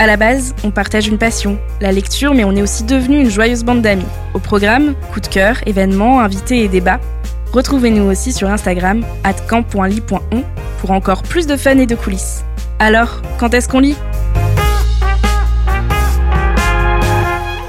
[0.00, 3.30] À la base, on partage une passion, la lecture, mais on est aussi devenu une
[3.30, 4.04] joyeuse bande d'amis.
[4.34, 7.00] Au programme, coup de cœur, événements, invités et débats.
[7.52, 9.04] Retrouvez-nous aussi sur Instagram,
[9.48, 10.42] camp.ly.on,
[10.80, 12.44] pour encore plus de fun et de coulisses.
[12.80, 13.96] Alors, quand est-ce qu'on lit?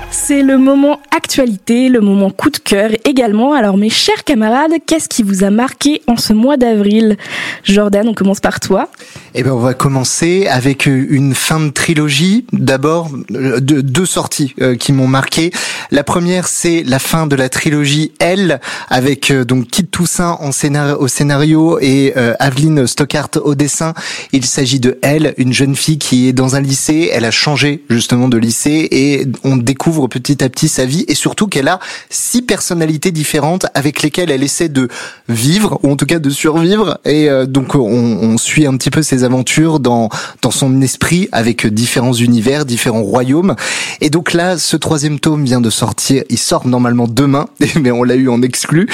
[0.09, 3.53] C'est le moment actualité, le moment coup de cœur également.
[3.53, 7.15] Alors mes chers camarades, qu'est-ce qui vous a marqué en ce mois d'avril?
[7.63, 8.89] Jordan, on commence par toi.
[9.37, 12.45] Eh ben on va commencer avec une fin de trilogie.
[12.53, 15.51] D'abord deux sorties euh, qui m'ont marqué.
[15.91, 21.07] La première c'est la fin de la trilogie Elle avec euh, donc Kit Toussaint au
[21.09, 23.93] scénario et euh, Aveline Stockhart au dessin.
[24.31, 27.09] Il s'agit de Elle, une jeune fille qui est dans un lycée.
[27.11, 31.15] Elle a changé justement de lycée et on découvre petit à petit sa vie et
[31.15, 34.87] surtout qu'elle a six personnalités différentes avec lesquelles elle essaie de
[35.27, 38.91] vivre ou en tout cas de survivre et euh, donc on, on, suit un petit
[38.91, 40.09] peu ses aventures dans
[40.41, 43.55] dans son esprit avec différents univers, différents royaumes
[44.01, 47.47] et donc là ce troisième tome vient de sortir, il sort normalement demain
[47.81, 48.87] mais on l'a eu en exclu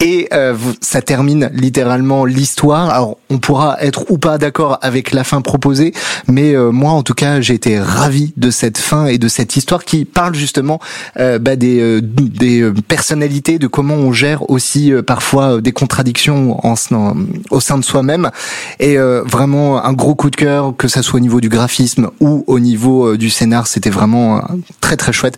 [0.00, 2.90] et euh, ça termine littéralement l'histoire.
[2.90, 5.92] Alors on pourra être ou pas d'accord avec la fin proposée
[6.26, 9.56] mais euh, moi en tout cas j'ai été ravi de cette fin et de cette
[9.56, 10.80] histoire qui parle justement
[11.18, 16.58] euh, bah, des, des personnalités, de comment on gère aussi parfois des contradictions
[17.50, 18.30] au sein de soi-même.
[18.80, 22.44] Et vraiment un gros coup de cœur, que ça soit au niveau du graphisme ou
[22.46, 24.42] au niveau du scénar, c'était vraiment
[24.80, 25.36] très très chouette.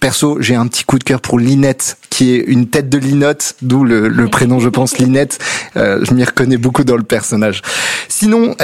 [0.00, 3.54] perso, j'ai un petit coup de cœur pour Linette, qui est une tête de Linotte,
[3.62, 5.38] d'où le, prénom, je pense, Linette.
[5.74, 7.62] je m'y reconnais beaucoup dans le personnage.
[8.08, 8.54] Sinon,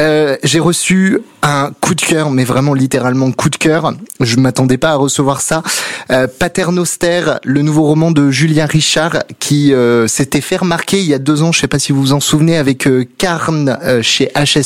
[0.42, 3.94] j'ai reçu un coup de cœur, mais vraiment littéralement coup de cœur.
[4.20, 5.62] Je m'attendais pas à recevoir ça.
[6.10, 11.14] Euh, Paternoster, le nouveau roman de Julien Richard, qui euh, s'était fait remarquer il y
[11.14, 14.02] a deux ans, je sais pas si vous vous en souvenez, avec euh, Carn euh,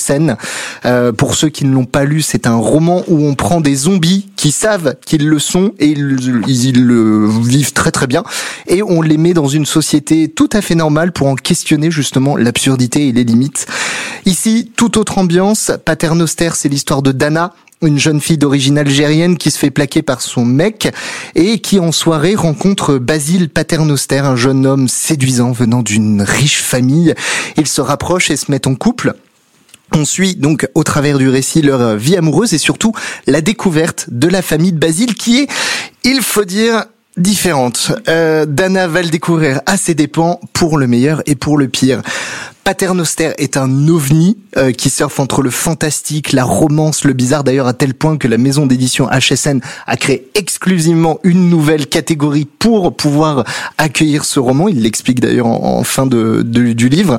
[0.03, 0.37] chez HSN.
[1.17, 4.29] pour ceux qui ne l'ont pas lu, c'est un roman où on prend des zombies
[4.37, 8.25] qui savent qu'ils le sont et ils, ils, le vivent très très bien,
[8.67, 12.37] et on les met dans une société tout à fait normale pour en questionner justement
[12.37, 13.67] l'absurdité et les limites.
[14.27, 15.73] Ici, toute autre ambiance.
[15.85, 20.21] Paternoster, c'est l'histoire de Dana, une jeune fille d'origine algérienne qui se fait plaquer par
[20.21, 20.93] son mec
[21.35, 27.15] et qui en soirée rencontre Basile Paternoster, un jeune homme séduisant venant d'une riche famille.
[27.57, 29.15] Ils se rapprochent et se mettent en couple.
[29.95, 32.93] On suit donc au travers du récit leur vie amoureuse et surtout
[33.27, 35.49] la découverte de la famille de Basile qui est,
[36.05, 36.85] il faut dire,
[37.17, 37.93] différente.
[38.09, 42.03] Euh, Dana va le découvrir à ses dépens pour le meilleur et pour le pire.
[42.65, 47.67] Paternoster est un ovni euh, qui surfe entre le fantastique, la romance, le bizarre d'ailleurs
[47.67, 52.97] à tel point que la maison d'édition HSN a créé exclusivement une nouvelle catégorie pour
[52.97, 53.45] pouvoir
[53.79, 54.69] accueillir ce roman.
[54.69, 57.19] Il l'explique d'ailleurs en, fin de, du livre.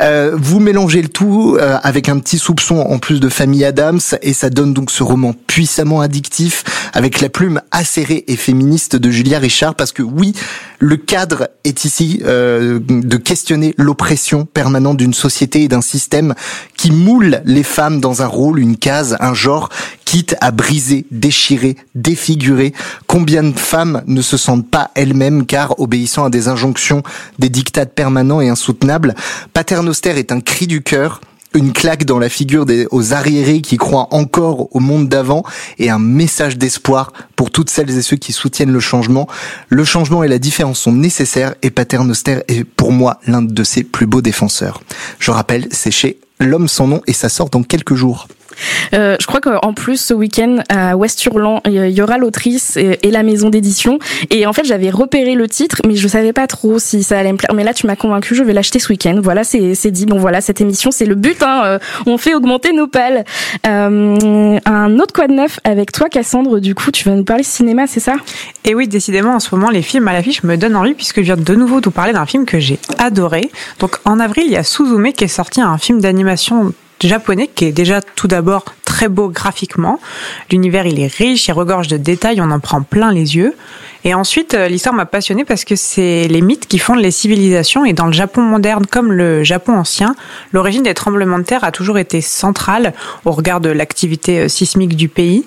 [0.00, 4.00] Euh, vous mélangez le tout euh, avec un petit soupçon en plus de Famille Adams
[4.20, 9.10] et ça donne donc ce roman puissamment addictif avec la plume acérée et féministe de
[9.10, 10.34] Julia Richard parce que oui,
[10.78, 16.34] le cadre est ici de questionner l'oppression permanente d'une société et d'un système
[16.76, 19.68] qui moule les femmes dans un rôle, une case, un genre,
[20.04, 22.72] quitte à briser, déchirer, défigurer.
[23.06, 27.02] Combien de femmes ne se sentent pas elles-mêmes car obéissant à des injonctions,
[27.38, 29.14] des dictats permanents et insoutenables
[29.52, 31.20] Paternoster est un cri du cœur
[31.54, 35.44] une claque dans la figure aux arriérés qui croient encore au monde d'avant
[35.78, 39.28] et un message d'espoir pour toutes celles et ceux qui soutiennent le changement.
[39.68, 43.84] Le changement et la différence sont nécessaires et Paternoster est pour moi l'un de ses
[43.84, 44.82] plus beaux défenseurs.
[45.18, 48.26] Je rappelle, c'est chez L'homme sans nom et ça sort dans quelques jours.
[48.92, 53.22] Euh, je crois qu'en plus ce week-end à West-Hurlan, il y aura l'autrice et, la
[53.22, 53.98] maison d'édition.
[54.30, 57.32] Et en fait, j'avais repéré le titre, mais je savais pas trop si ça allait
[57.32, 57.54] me plaire.
[57.54, 59.20] Mais là, tu m'as convaincu, je vais l'acheter ce week-end.
[59.22, 60.06] Voilà, c'est dit.
[60.06, 61.42] Bon, voilà, cette émission, c'est le but.
[61.42, 63.24] Hein, euh, on fait augmenter nos pales.
[63.66, 66.58] Euh, un autre quoi de neuf avec toi, Cassandre.
[66.58, 68.14] Du coup, tu vas nous parler cinéma, c'est ça?
[68.64, 71.22] Et oui, décidément, en ce moment, les films à l'affiche me donnent envie puisque je
[71.22, 73.50] viens de nouveau vous parler d'un film que j'ai adoré.
[73.78, 76.72] Donc, en avril, il y a Suzume qui est sorti un film d'animation
[77.08, 79.98] japonais qui est déjà tout d'abord très beau graphiquement.
[80.50, 83.54] L'univers il est riche, il regorge de détails, on en prend plein les yeux.
[84.04, 87.84] Et ensuite, euh, l'histoire m'a passionnée parce que c'est les mythes qui fondent les civilisations
[87.84, 90.14] et dans le Japon moderne comme le Japon ancien,
[90.52, 92.92] l'origine des tremblements de terre a toujours été centrale
[93.24, 95.44] au regard de l'activité euh, sismique du pays.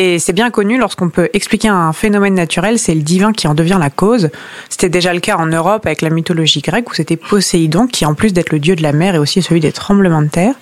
[0.00, 3.54] Et c'est bien connu, lorsqu'on peut expliquer un phénomène naturel, c'est le divin qui en
[3.54, 4.30] devient la cause.
[4.68, 8.14] C'était déjà le cas en Europe avec la mythologie grecque où c'était Poséidon qui, en
[8.14, 10.54] plus d'être le dieu de la mer, est aussi celui des tremblements de terre.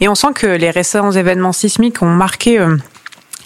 [0.00, 2.76] Et on sent que les récents événements sismiques ont marqué euh,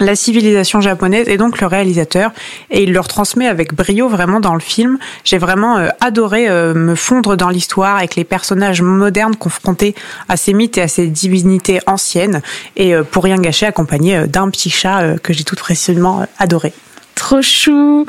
[0.00, 2.32] la civilisation japonaise et donc le réalisateur
[2.70, 4.98] et il leur transmet avec brio vraiment dans le film.
[5.24, 9.94] J'ai vraiment euh, adoré euh, me fondre dans l'histoire avec les personnages modernes confrontés
[10.28, 12.42] à ces mythes et à ces divinités anciennes
[12.76, 16.72] et euh, pour rien gâcher accompagné d'un petit chat que j'ai tout précieusement adoré.
[17.16, 18.06] Trop chou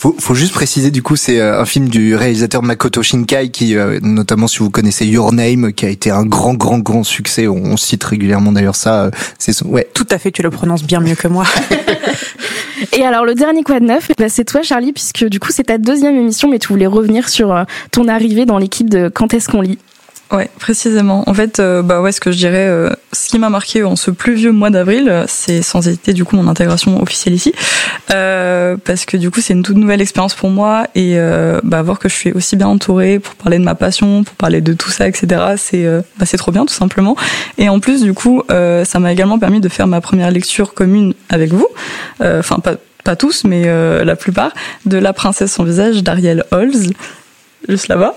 [0.00, 3.76] faut, faut juste préciser, du coup, c'est euh, un film du réalisateur Makoto Shinkai, qui,
[3.76, 7.46] euh, notamment si vous connaissez Your Name, qui a été un grand, grand, grand succès.
[7.48, 9.04] On, cite régulièrement d'ailleurs ça.
[9.04, 9.86] Euh, c'est ouais.
[9.92, 11.44] Tout à fait, tu le prononces bien mieux que moi.
[12.96, 15.64] Et alors le dernier quoi de neuf, bah, c'est toi Charlie, puisque du coup c'est
[15.64, 19.50] ta deuxième émission, mais tu voulais revenir sur ton arrivée dans l'équipe de Quand est-ce
[19.50, 19.78] qu'on lit?
[20.32, 21.24] Ouais, précisément.
[21.28, 23.96] En fait, euh, bah ouais, ce que je dirais, euh, ce qui m'a marqué en
[23.96, 27.52] ce plus vieux mois d'avril, c'est sans hésiter du coup mon intégration officielle ici,
[28.12, 31.18] euh, parce que du coup c'est une toute nouvelle expérience pour moi et
[31.64, 34.60] bah voir que je suis aussi bien entourée pour parler de ma passion, pour parler
[34.60, 35.54] de tout ça, etc.
[35.56, 35.84] C'est
[36.18, 37.16] bah, c'est trop bien tout simplement.
[37.58, 41.12] Et en plus du coup, ça m'a également permis de faire ma première lecture commune
[41.28, 41.66] avec vous.
[42.20, 43.64] Enfin pas pas tous, mais
[44.04, 44.52] la plupart,
[44.86, 46.92] de La princesse sans visage d'Ariel Holz
[47.68, 48.14] juste là-bas.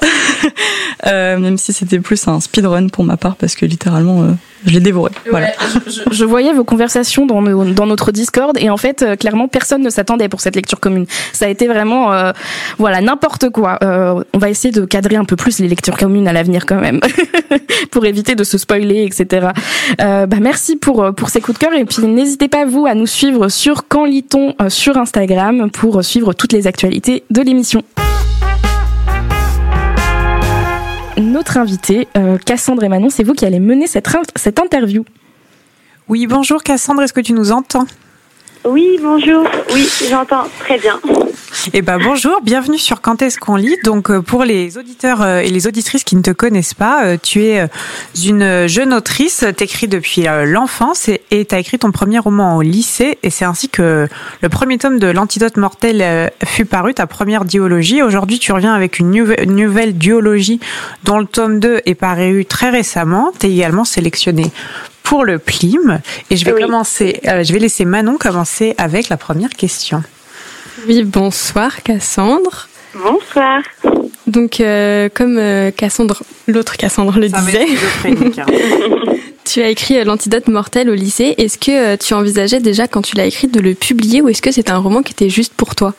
[1.05, 4.31] euh, même si c'était plus un speedrun pour ma part parce que littéralement euh,
[4.65, 5.11] je l'ai dévoré.
[5.29, 5.51] Voilà.
[6.11, 9.89] je, voyais vos conversations dans, dans, notre Discord et en fait euh, clairement personne ne
[9.89, 11.05] s'attendait pour cette lecture commune.
[11.33, 12.31] Ça a été vraiment euh,
[12.77, 13.79] voilà n'importe quoi.
[13.81, 16.99] on va essayer de cadrer un peu plus les lectures communes à l'avenir quand même
[17.91, 19.47] pour éviter de se spoiler etc.
[19.97, 23.07] bah merci pour pour ces coups de cœur et puis n'hésitez pas vous à nous
[23.07, 27.83] suivre sur Quand lit-on sur Instagram pour suivre toutes les actualités de l'émission
[31.43, 34.07] notre invité, euh, Cassandre et Manon, c'est vous qui allez mener cette,
[34.37, 35.03] cette interview.
[36.07, 37.85] Oui, bonjour Cassandre, est-ce que tu nous entends?
[38.65, 39.45] Oui, bonjour.
[39.73, 40.99] Oui, j'entends très bien.
[41.73, 43.77] Eh ben bonjour, bienvenue sur Quand est-ce qu'on lit?
[43.83, 47.17] Donc euh, pour les auditeurs euh, et les auditrices qui ne te connaissent pas, euh,
[47.21, 47.67] tu es
[48.25, 53.17] une jeune autrice, t'écris depuis l'enfance et tu as écrit ton premier roman au lycée
[53.23, 54.07] et c'est ainsi que
[54.41, 58.01] le premier tome de l'antidote mortel fut paru, ta première diologie.
[58.01, 60.59] Aujourd'hui, tu reviens avec une nouvelle duologie
[61.03, 63.31] dont le tome 2 est paru très récemment.
[63.39, 64.51] Tu es également sélectionné
[65.03, 65.99] pour le Plim.
[66.31, 70.01] Et je vais commencer, euh, je vais laisser Manon commencer avec la première question.
[70.87, 72.67] Oui, bonsoir Cassandre.
[72.95, 73.61] Bonsoir.
[74.27, 77.65] Donc, euh, comme euh, Cassandre, l'autre Cassandre le disait,
[78.07, 78.45] hein.
[79.45, 81.35] tu as écrit L'antidote mortel au lycée.
[81.37, 84.51] Est-ce que tu envisageais déjà, quand tu l'as écrit, de le publier ou est-ce que
[84.51, 85.93] c'est un roman qui était juste pour toi?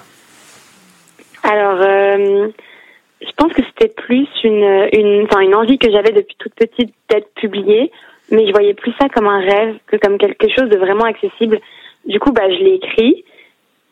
[1.43, 6.95] Alors, je pense que c'était plus une, une, une envie que j'avais depuis toute petite
[7.11, 7.91] d'être publiée
[8.31, 11.61] mais je voyais plus ça comme un rêve que comme quelque chose de vraiment accessible.
[12.07, 13.25] Du coup, bah, je l'ai écrit,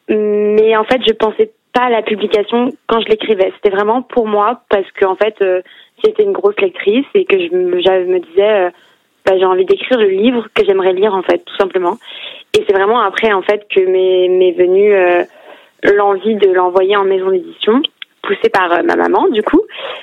[0.09, 3.53] mais en fait, je pensais pas à la publication quand je l'écrivais.
[3.57, 5.63] C'était vraiment pour moi parce que en fait, euh,
[6.05, 8.71] j'étais une grosse lectrice et que je me, disais, euh,
[9.25, 11.99] bah, j'ai envie d'écrire le livre que j'aimerais lire en fait, tout simplement.
[12.55, 15.25] Et c'est vraiment après en fait que m'est venue euh,
[15.83, 17.83] l'envie de l'envoyer en maison d'édition
[18.23, 19.63] poussée par euh, ma maman du coup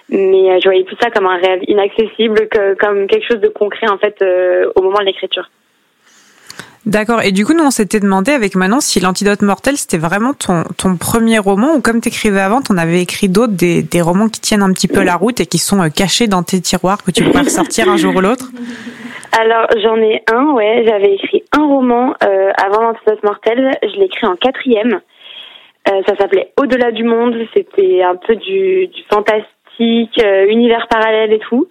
[0.10, 3.48] mais euh, je voyais tout ça comme un rêve inaccessible que, comme quelque chose de
[3.50, 5.50] concret en fait euh, au moment de l'écriture
[6.86, 7.22] D'accord.
[7.22, 10.64] Et du coup, nous, on s'était demandé avec Manon si l'antidote mortel, c'était vraiment ton,
[10.78, 14.40] ton premier roman ou comme t'écrivais avant, t'en avais écrit d'autres, des, des romans qui
[14.40, 17.24] tiennent un petit peu la route et qui sont cachés dans tes tiroirs, que tu
[17.24, 18.50] pourrais ressortir un jour ou l'autre?
[19.38, 20.86] Alors, j'en ai un, ouais.
[20.88, 23.72] J'avais écrit un roman euh, avant l'antidote mortel.
[23.84, 25.02] Je l'ai écrit en quatrième.
[25.90, 27.36] Euh, ça s'appelait Au-delà du monde.
[27.56, 31.68] C'était un peu du, du fantastique, euh, univers parallèle et tout.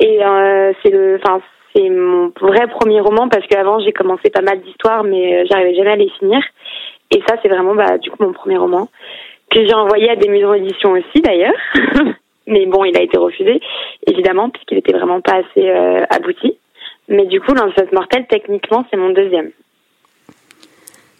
[0.00, 1.40] Et euh, c'est le, enfin
[1.74, 5.92] c'est mon vrai premier roman parce qu'avant j'ai commencé pas mal d'histoires, mais j'arrivais jamais
[5.92, 6.40] à les finir.
[7.10, 8.88] Et ça c'est vraiment bah du coup mon premier roman
[9.50, 11.56] que j'ai envoyé à des maisons d'édition aussi d'ailleurs.
[12.46, 13.60] mais bon, il a été refusé
[14.06, 15.68] évidemment puisqu'il était vraiment pas assez
[16.10, 16.56] abouti.
[17.08, 19.50] Mais du coup, L'Anceuse Mortel, techniquement, c'est mon deuxième.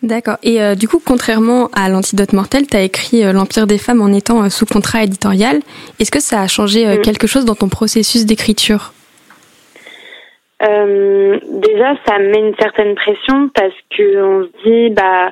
[0.03, 0.37] D'accord.
[0.45, 4.01] Et euh, du coup, contrairement à l'antidote mortel, tu as écrit euh, L'Empire des femmes
[4.01, 5.59] en étant euh, sous contrat éditorial.
[5.99, 7.01] Est-ce que ça a changé mm.
[7.01, 8.93] quelque chose dans ton processus d'écriture?
[10.61, 15.31] Déjà, ça met une certaine pression parce qu'on se dit, bah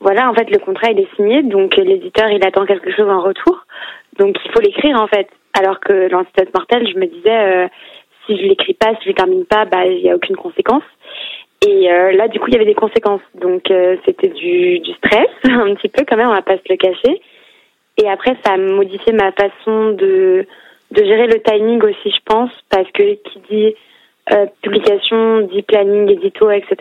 [0.00, 3.22] voilà, en fait, le contrat il est signé, donc l'éditeur il attend quelque chose en
[3.22, 3.64] retour,
[4.18, 5.28] donc il faut l'écrire en fait.
[5.58, 7.70] Alors que l'antidote mortel, je me disais,
[8.26, 10.82] si je l'écris pas, si je termine pas, bah il y a aucune conséquence.
[11.66, 13.22] Et euh, là, du coup, il y avait des conséquences.
[13.34, 16.76] Donc, euh, c'était du, stress, un petit peu quand même, on va pas se le
[16.76, 17.20] cacher.
[17.98, 20.46] Et après, ça a modifié ma façon de,
[20.92, 23.74] de gérer le timing aussi, je pense, parce que qui dit
[24.32, 26.76] euh, publication dit planning, édito, etc.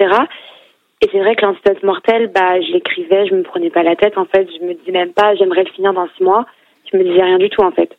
[1.01, 4.17] Et c'est vrai que l'antidote mortel, bah, je l'écrivais, je me prenais pas la tête,
[4.19, 4.47] en fait.
[4.59, 6.45] Je me disais même pas, j'aimerais le finir dans six mois.
[6.91, 7.89] Je me disais rien du tout, en fait.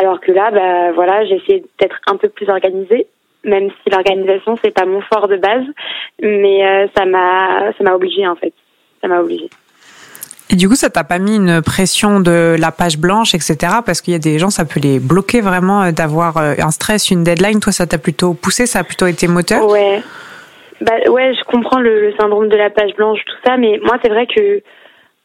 [0.00, 3.08] Alors que là, bah, voilà, essayé d'être un peu plus organisée,
[3.48, 5.64] même si l'organisation, c'est pas mon fort de base.
[6.22, 8.52] Mais euh, ça m'a, ça m'a obligée, en fait.
[9.00, 9.50] Ça m'a obligée.
[10.50, 13.56] Et du coup, ça t'a pas mis une pression de la page blanche, etc.
[13.84, 16.70] Parce qu'il y a des gens, ça peut les bloquer vraiment euh, d'avoir euh, un
[16.70, 17.60] stress, une deadline.
[17.60, 19.66] Toi, ça t'a plutôt poussé, ça a plutôt été moteur?
[19.66, 20.00] Ouais.
[20.80, 24.10] Bah ouais, je comprends le, syndrome de la page blanche, tout ça, mais moi, c'est
[24.10, 24.62] vrai que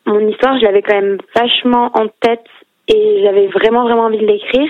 [0.08, 2.44] mon histoire, je l'avais quand même vachement en tête
[2.88, 4.70] et j'avais vraiment vraiment envie de l'écrire.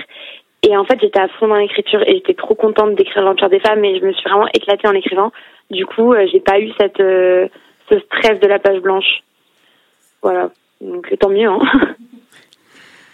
[0.66, 3.60] Et en fait, j'étais à fond dans l'écriture et j'étais trop contente d'écrire l'Empire des
[3.60, 5.30] femmes et je me suis vraiment éclatée en écrivant.
[5.70, 7.02] Du coup, euh, j'ai pas eu cette
[7.88, 9.22] ce stress de la page blanche.
[10.22, 11.48] Voilà, donc tant mieux.
[11.48, 11.60] Hein.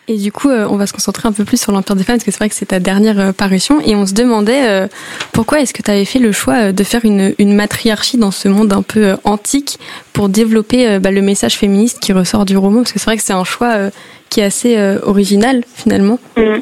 [0.08, 2.16] Et du coup, euh, on va se concentrer un peu plus sur l'Empire des femmes,
[2.16, 3.80] parce que c'est vrai que c'est ta dernière euh, parution.
[3.80, 4.88] Et on se demandait euh,
[5.32, 8.48] pourquoi est-ce que tu avais fait le choix de faire une, une, matriarchie dans ce
[8.48, 9.78] monde un peu antique
[10.12, 12.80] pour développer bah, le message féministe qui ressort du roman?
[12.80, 13.90] Parce que c'est vrai que c'est un choix
[14.30, 16.18] qui est assez original, finalement.
[16.36, 16.58] Mmh.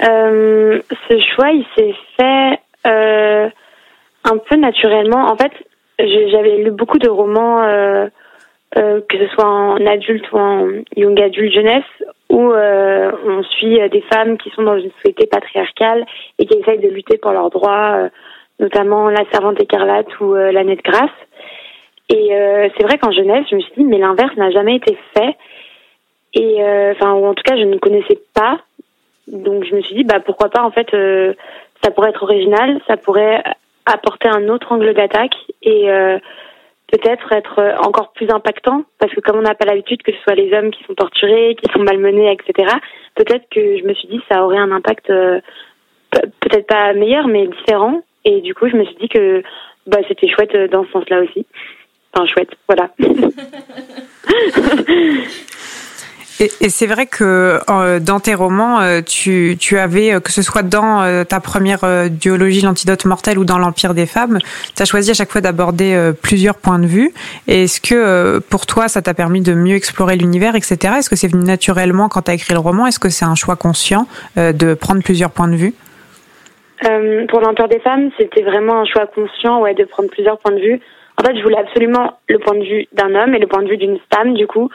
[0.00, 5.30] Ce choix, il s'est fait un peu naturellement.
[5.30, 5.52] En fait,
[5.98, 7.62] j'avais lu beaucoup de romans
[8.78, 11.82] euh, que ce soit en adulte ou en young adulte jeunesse,
[12.28, 16.06] où euh, on suit des femmes qui sont dans une société patriarcale
[16.38, 18.08] et qui essayent de lutter pour leurs droits, euh,
[18.60, 21.10] notamment la servante écarlate ou la nette grasse.
[22.10, 22.30] Et
[22.76, 25.36] c'est vrai qu'en jeunesse, je me suis dit, mais l'inverse n'a jamais été fait.
[26.34, 26.56] Et
[26.90, 28.58] enfin, ou en tout cas, je ne connaissais pas.
[29.30, 30.88] Donc, je me suis dit, bah pourquoi pas En fait,
[31.82, 33.42] ça pourrait être original, ça pourrait
[33.86, 35.88] apporter un autre angle d'attaque et
[36.90, 40.18] peut-être être euh, encore plus impactant parce que comme on n'a pas l'habitude que ce
[40.22, 42.74] soit les hommes qui sont torturés, qui sont malmenés, etc.
[43.14, 45.40] Peut-être que je me suis dit ça aurait un impact euh,
[46.10, 49.42] peut-être pas meilleur mais différent et du coup je me suis dit que
[49.86, 51.46] bah c'était chouette euh, dans ce sens-là aussi.
[52.12, 52.90] Enfin chouette, voilà.
[56.40, 60.62] Et, c'est vrai que euh, dans tes romans, euh, tu, avais, euh, que ce soit
[60.62, 64.38] dans ta première duologie, l'antidote mortel ou dans l'Empire des femmes,
[64.74, 67.12] tu as choisi à chaque fois d'aborder plusieurs points de vue.
[67.46, 70.94] Est-ce que pour toi, ça t'a permis de mieux explorer l'univers, etc.
[70.98, 72.86] Est-ce que c'est venu naturellement quand tu as écrit le roman?
[72.86, 74.06] Est-ce que c'est un choix conscient
[74.36, 75.74] de prendre plusieurs points de vue?
[77.28, 80.80] Pour l'Empire des femmes, c'était vraiment un choix conscient de prendre plusieurs points de vue.
[81.18, 83.68] En fait, je voulais absolument le point de vue d'un homme et le point de
[83.68, 84.70] vue d'une femme, du coup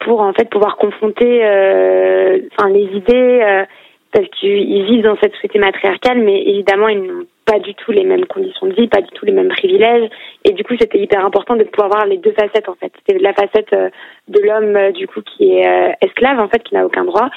[0.00, 3.64] pour en fait pouvoir confronter euh, enfin les idées euh,
[4.12, 8.04] parce qu'ils vivent dans cette société matriarcale mais évidemment ils n'ont pas du tout les
[8.04, 10.10] mêmes conditions de vie pas du tout les mêmes privilèges.
[10.44, 12.92] Et du coup c'était hyper important de pouvoir voir les deux facettes en fait.
[12.96, 13.90] C'était la facette euh,
[14.28, 17.28] de l'homme du coup qui est esclave en fait qui n'a aucun droit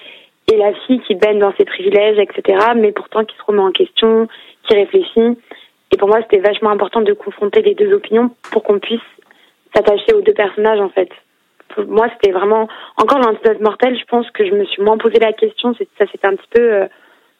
[0.51, 3.71] et la fille qui baigne dans ses privilèges etc mais pourtant qui se remet en
[3.71, 4.27] question
[4.67, 5.37] qui réfléchit.
[5.91, 9.01] Et pour moi c'était vachement important de confronter les deux opinions pour qu'on puisse
[9.75, 11.09] s'attacher aux deux personnages en fait
[11.87, 13.97] moi, c'était vraiment encore l'antidote mortel.
[13.97, 15.73] Je pense que je me suis moins posé la question.
[15.73, 16.85] Ça, c'était un petit peu euh,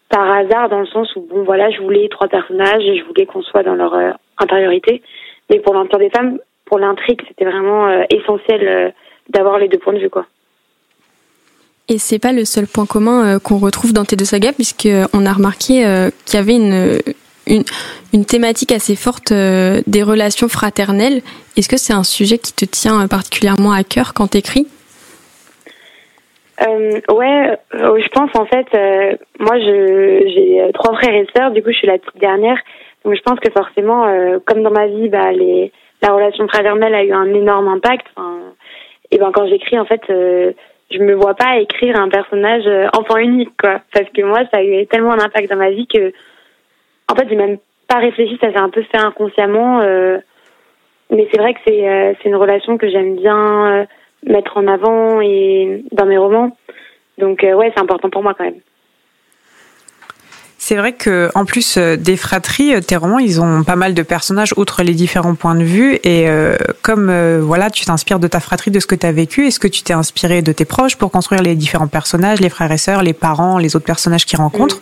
[0.09, 3.25] par hasard dans le sens où bon, voilà, je voulais trois personnages et je voulais
[3.25, 5.01] qu'on soit dans leur euh, intériorité.
[5.49, 8.93] Mais pour l'empire des femmes, pour l'intrigue, c'était vraiment euh, essentiel
[9.29, 10.25] d'avoir les deux points de vue, quoi.
[11.89, 15.25] Et c'est pas le seul point commun qu'on retrouve dans tes deux sagas, puisque on
[15.25, 16.97] a remarqué qu'il y avait une,
[17.47, 17.63] une,
[18.13, 21.21] une thématique assez forte euh, des relations fraternelles.
[21.57, 24.67] Est-ce que c'est un sujet qui te tient particulièrement à cœur quand tu écris
[26.61, 31.63] euh, ouais, euh, je pense en fait, euh, moi j'ai trois frères et sœurs, du
[31.63, 32.57] coup je suis la petite dernière,
[33.03, 34.05] donc je pense que forcément,
[34.45, 35.71] comme dans ma vie, bah, les,
[36.01, 38.05] la relation fraternelle a eu un énorme impact.
[39.11, 43.51] et ben quand j'écris en fait, je me vois pas écrire un personnage enfant unique
[43.59, 46.13] quoi, parce que moi ça a eu tellement d'impact dans ma vie que
[47.09, 47.57] en fait, j'ai même
[47.87, 49.81] pas réfléchi, ça s'est un peu fait inconsciemment.
[49.81, 50.17] Euh,
[51.09, 53.85] mais c'est vrai que c'est euh, une relation que j'aime bien euh,
[54.25, 56.57] mettre en avant et dans mes romans.
[57.17, 58.59] Donc ouais, c'est important pour moi quand même.
[60.65, 63.93] C'est vrai que en plus euh, des fratries, euh, tes romans, ils ont pas mal
[63.93, 65.95] de personnages outre les différents points de vue.
[66.05, 69.45] Et euh, comme voilà, tu t'inspires de ta fratrie, de ce que tu as vécu,
[69.45, 72.71] est-ce que tu t'es inspiré de tes proches pour construire les différents personnages, les frères
[72.71, 74.79] et sœurs, les parents, les autres personnages qu'ils rencontrent,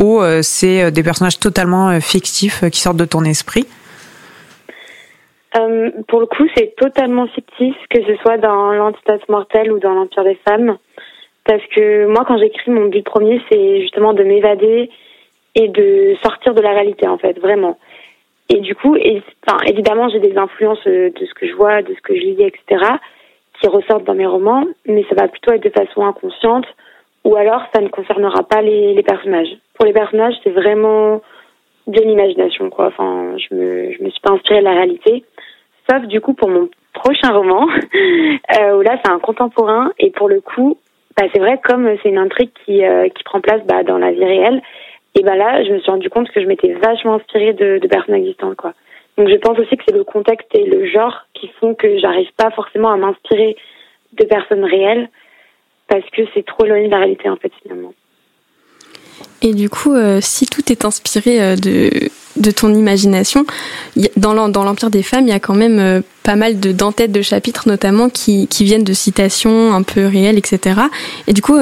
[0.00, 0.02] mm.
[0.02, 3.66] ou c'est des personnages totalement fictifs qui sortent de ton esprit?
[6.08, 10.24] Pour le coup, c'est totalement fictif, que ce soit dans l'Antidote mortel ou dans l'Empire
[10.24, 10.78] des femmes.
[11.44, 14.88] Parce que moi, quand j'écris, mon but premier, c'est justement de m'évader
[15.54, 17.78] et de sortir de la réalité en fait, vraiment.
[18.50, 21.82] Et du coup, et, enfin, évidemment, j'ai des influences euh, de ce que je vois,
[21.82, 22.82] de ce que je lis, etc.,
[23.60, 26.66] qui ressortent dans mes romans, mais ça va plutôt être de façon inconsciente,
[27.24, 29.48] ou alors ça ne concernera pas les, personnages.
[29.74, 31.20] Pour les personnages, c'est vraiment
[31.88, 32.86] de l'imagination, quoi.
[32.86, 35.24] Enfin, je me, je me suis pas inspirée de la réalité.
[35.90, 40.40] sauf du coup pour mon prochain roman, où là c'est un contemporain et pour le
[40.40, 40.78] coup,
[41.16, 42.82] bah, c'est vrai comme c'est une intrigue qui
[43.14, 44.62] qui prend place bah, dans la vie réelle.
[45.14, 48.14] Et bah là, je me suis rendu compte que je m'étais vachement inspirée de, personnes
[48.14, 48.74] existantes, quoi.
[49.16, 52.30] Donc je pense aussi que c'est le contexte et le genre qui font que j'arrive
[52.36, 53.56] pas forcément à m'inspirer
[54.12, 55.08] de personnes réelles
[55.88, 57.92] parce que c'est trop éloigné de la réalité en fait finalement.
[59.42, 61.90] Et du coup, euh, si tout est inspiré euh, de,
[62.36, 63.44] de ton imagination,
[64.16, 67.22] dans l'Empire des femmes, il y a quand même euh, pas mal de d'entêtes de
[67.22, 70.80] chapitres notamment qui viennent de citations un peu réelles, etc.
[71.26, 71.56] Et du coup,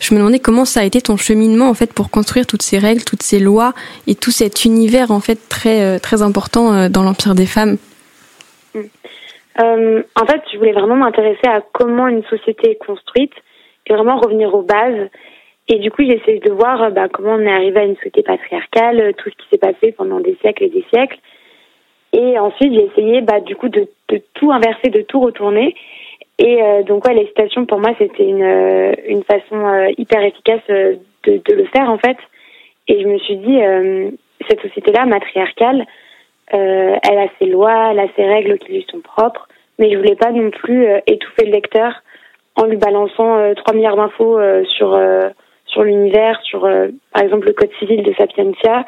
[0.00, 2.78] je me demandais comment ça a été ton cheminement en fait pour construire toutes ces
[2.78, 3.72] règles, toutes ces lois
[4.06, 7.76] et tout cet univers en fait très euh, très important euh, dans l'empire des femmes.
[8.74, 8.80] Mm.
[9.58, 13.32] Euh, en fait, je voulais vraiment m'intéresser à comment une société est construite
[13.86, 15.08] et vraiment revenir aux bases.
[15.68, 18.22] Et du coup, j'ai essayé de voir bah, comment on est arrivé à une société
[18.22, 21.18] patriarcale, tout ce qui s'est passé pendant des siècles et des siècles.
[22.12, 23.88] Et ensuite, j'ai essayé bah, du coup de
[24.34, 25.74] tout inverser, de tout retourner.
[26.38, 30.22] Et euh, donc ouais, les citations pour moi c'était une euh, une façon euh, hyper
[30.22, 32.18] efficace de, de le faire en fait.
[32.88, 33.58] Et je me suis dit
[34.48, 35.86] cette société-là matriarcale,
[36.52, 39.48] elle a ses lois, elle a ses règles qui lui sont propres,
[39.80, 41.92] mais je voulais pas non plus étouffer le lecteur
[42.54, 44.96] en lui balançant 3 milliards d'infos sur
[45.66, 48.86] sur l'univers, sur par exemple le code civil de Sapientia.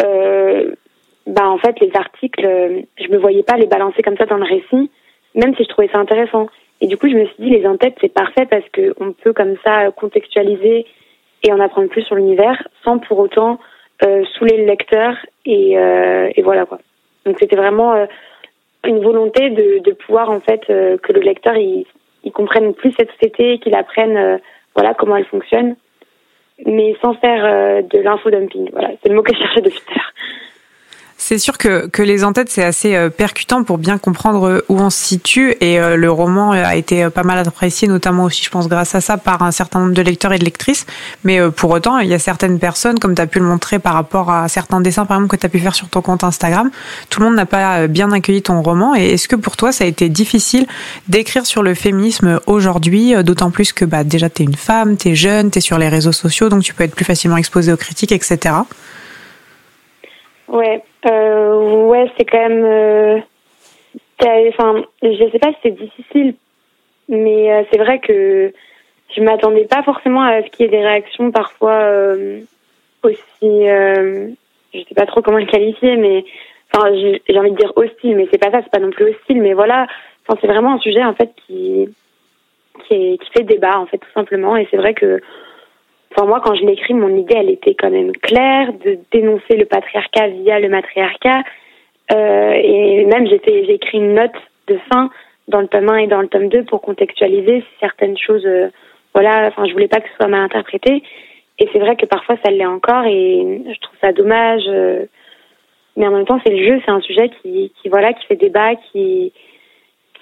[0.00, 4.46] bah en fait les articles, je me voyais pas les balancer comme ça dans le
[4.46, 4.90] récit
[5.36, 6.48] même si je trouvais ça intéressant.
[6.80, 9.56] Et du coup, je me suis dit, les en-têtes, c'est parfait parce qu'on peut comme
[9.64, 10.86] ça contextualiser
[11.42, 13.58] et en apprendre plus sur l'univers sans pour autant
[14.04, 15.14] euh, saouler le lecteur.
[15.44, 16.78] Et, euh, voilà quoi.
[17.24, 18.06] Donc c'était vraiment euh,
[18.84, 21.86] une volonté de, pouvoir en fait euh, que le lecteur il,
[22.32, 24.40] comprenne plus cette société, qu'il apprenne
[24.74, 25.76] voilà comment elle fonctionne,
[26.66, 28.68] mais sans faire de l'infodumping.
[28.72, 30.12] Voilà, c'est le mot que je cherchais depuis tout à l'heure.
[31.28, 34.78] C'est sûr que, que les en-têtes, c'est assez euh, percutant pour bien comprendre euh, où
[34.78, 35.56] on se situe.
[35.60, 39.00] Et euh, le roman a été pas mal apprécié, notamment aussi, je pense, grâce à
[39.00, 40.86] ça, par un certain nombre de lecteurs et de lectrices.
[41.24, 43.94] Mais pour autant, il y a certaines personnes, comme tu as pu le montrer par
[43.94, 46.70] rapport à certains dessins, par exemple, que tu as pu faire sur ton compte Instagram,
[47.10, 48.94] tout le monde n'a pas bien accueilli ton roman.
[48.94, 50.68] Et est-ce que pour toi, ça a été difficile
[51.08, 55.08] d'écrire sur le féminisme aujourd'hui, d'autant plus que bah, déjà, tu es une femme, tu
[55.08, 57.72] es jeune, tu es sur les réseaux sociaux, donc tu peux être plus facilement exposé
[57.72, 58.54] aux critiques, etc.
[60.46, 62.64] Ouais, euh, ouais, c'est quand même.
[62.64, 63.20] Euh,
[64.48, 66.34] enfin, je sais pas si c'est difficile,
[67.08, 68.52] mais euh, c'est vrai que
[69.14, 72.40] je m'attendais pas forcément à ce qu'il y ait des réactions parfois euh,
[73.02, 73.26] aussi.
[73.42, 76.24] Je sais pas trop comment le qualifier, mais
[76.72, 79.40] enfin, j'ai envie de dire hostile, mais c'est pas ça, c'est pas non plus hostile,
[79.40, 79.86] mais voilà.
[80.26, 81.88] Enfin, c'est vraiment un sujet en fait qui
[82.88, 85.20] qui fait débat en fait tout simplement, et c'est vrai que
[86.12, 89.66] Enfin, moi, quand je l'écris, mon idée, elle était quand même claire de dénoncer le
[89.66, 91.42] patriarcat via le matriarcat.
[92.12, 94.36] Euh, et même, j'ai écrit une note
[94.68, 95.10] de fin
[95.48, 98.46] dans le tome 1 et dans le tome 2 pour contextualiser certaines choses.
[98.46, 98.68] Euh,
[99.14, 101.02] voilà, enfin, je voulais pas que ce soit mal interprété.
[101.58, 104.64] Et c'est vrai que parfois, ça l'est encore et je trouve ça dommage.
[104.68, 105.06] Euh,
[105.96, 108.36] mais en même temps, c'est le jeu, c'est un sujet qui, qui, voilà, qui fait
[108.36, 109.32] débat, qui,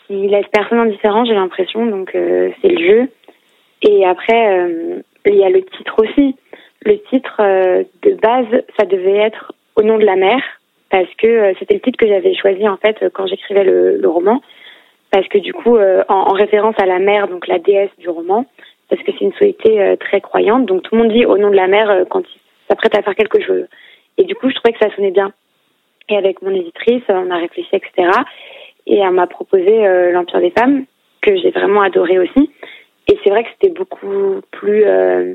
[0.07, 1.85] qui laisse personne indifférent, j'ai l'impression.
[1.87, 3.09] Donc, euh, c'est le jeu.
[3.83, 4.69] Et après,
[5.31, 6.37] il y a le titre aussi.
[6.85, 10.41] Le titre euh, de base, ça devait être Au nom de la mer,
[10.91, 14.41] parce que euh, c'était le titre que j'avais choisi en fait quand j'écrivais le, roman,
[15.11, 18.09] parce que du coup, euh, en, en, référence à la mer, donc la déesse du
[18.09, 18.45] roman,
[18.89, 21.57] parce que c'est une société très croyante, donc tout le monde dit au nom de
[21.57, 23.67] la mer quand il s'apprête à faire quelque chose.
[24.19, 25.33] Et du coup, je trouvais que ça sonnait bien.
[26.11, 28.11] Et avec mon éditrice, on a réfléchi, etc.
[28.87, 29.73] Et elle m'a proposé
[30.13, 30.85] l'Empire des femmes,
[31.23, 32.51] que j'ai vraiment adoré aussi.
[33.09, 35.35] Et c'est vrai que c'était beaucoup plus euh,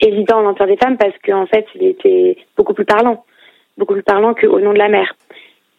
[0.00, 3.24] évident l'Empire des femmes parce qu'en fait, il était beaucoup plus parlant,
[3.76, 5.14] beaucoup plus parlant qu'au nom de la mer.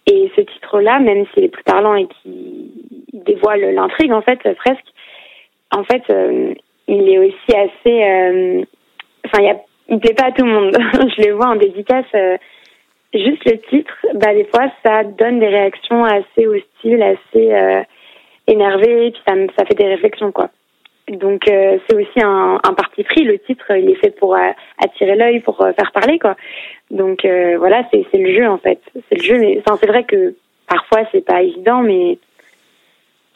[0.06, 2.72] Et ce titre-là, même s'il est plus parlant et qui
[3.14, 4.86] dévoile l'intrigue, en fait, presque,
[5.72, 6.54] en fait, euh,
[6.88, 8.04] il est aussi assez.
[8.04, 8.64] Euh,
[9.26, 10.78] enfin, il, y il plaît pas à tout le monde.
[11.18, 12.06] Je le vois en dédicace.
[12.16, 12.38] Euh,
[13.14, 17.84] juste le titre, bah, des fois, ça donne des réactions assez hostiles, assez euh,
[18.48, 20.50] énervées, puis ça, ça fait des réflexions, quoi.
[21.10, 23.24] Donc euh, c'est aussi un, un, parti pris.
[23.24, 26.36] Le titre, il est fait pour euh, attirer l'œil, pour euh, faire parler, quoi.
[26.92, 28.80] Donc voilà, c'est le jeu en fait.
[29.10, 29.40] C'est le jeu.
[29.40, 30.36] Mais enfin, c'est vrai que
[30.68, 32.20] parfois c'est pas évident, mais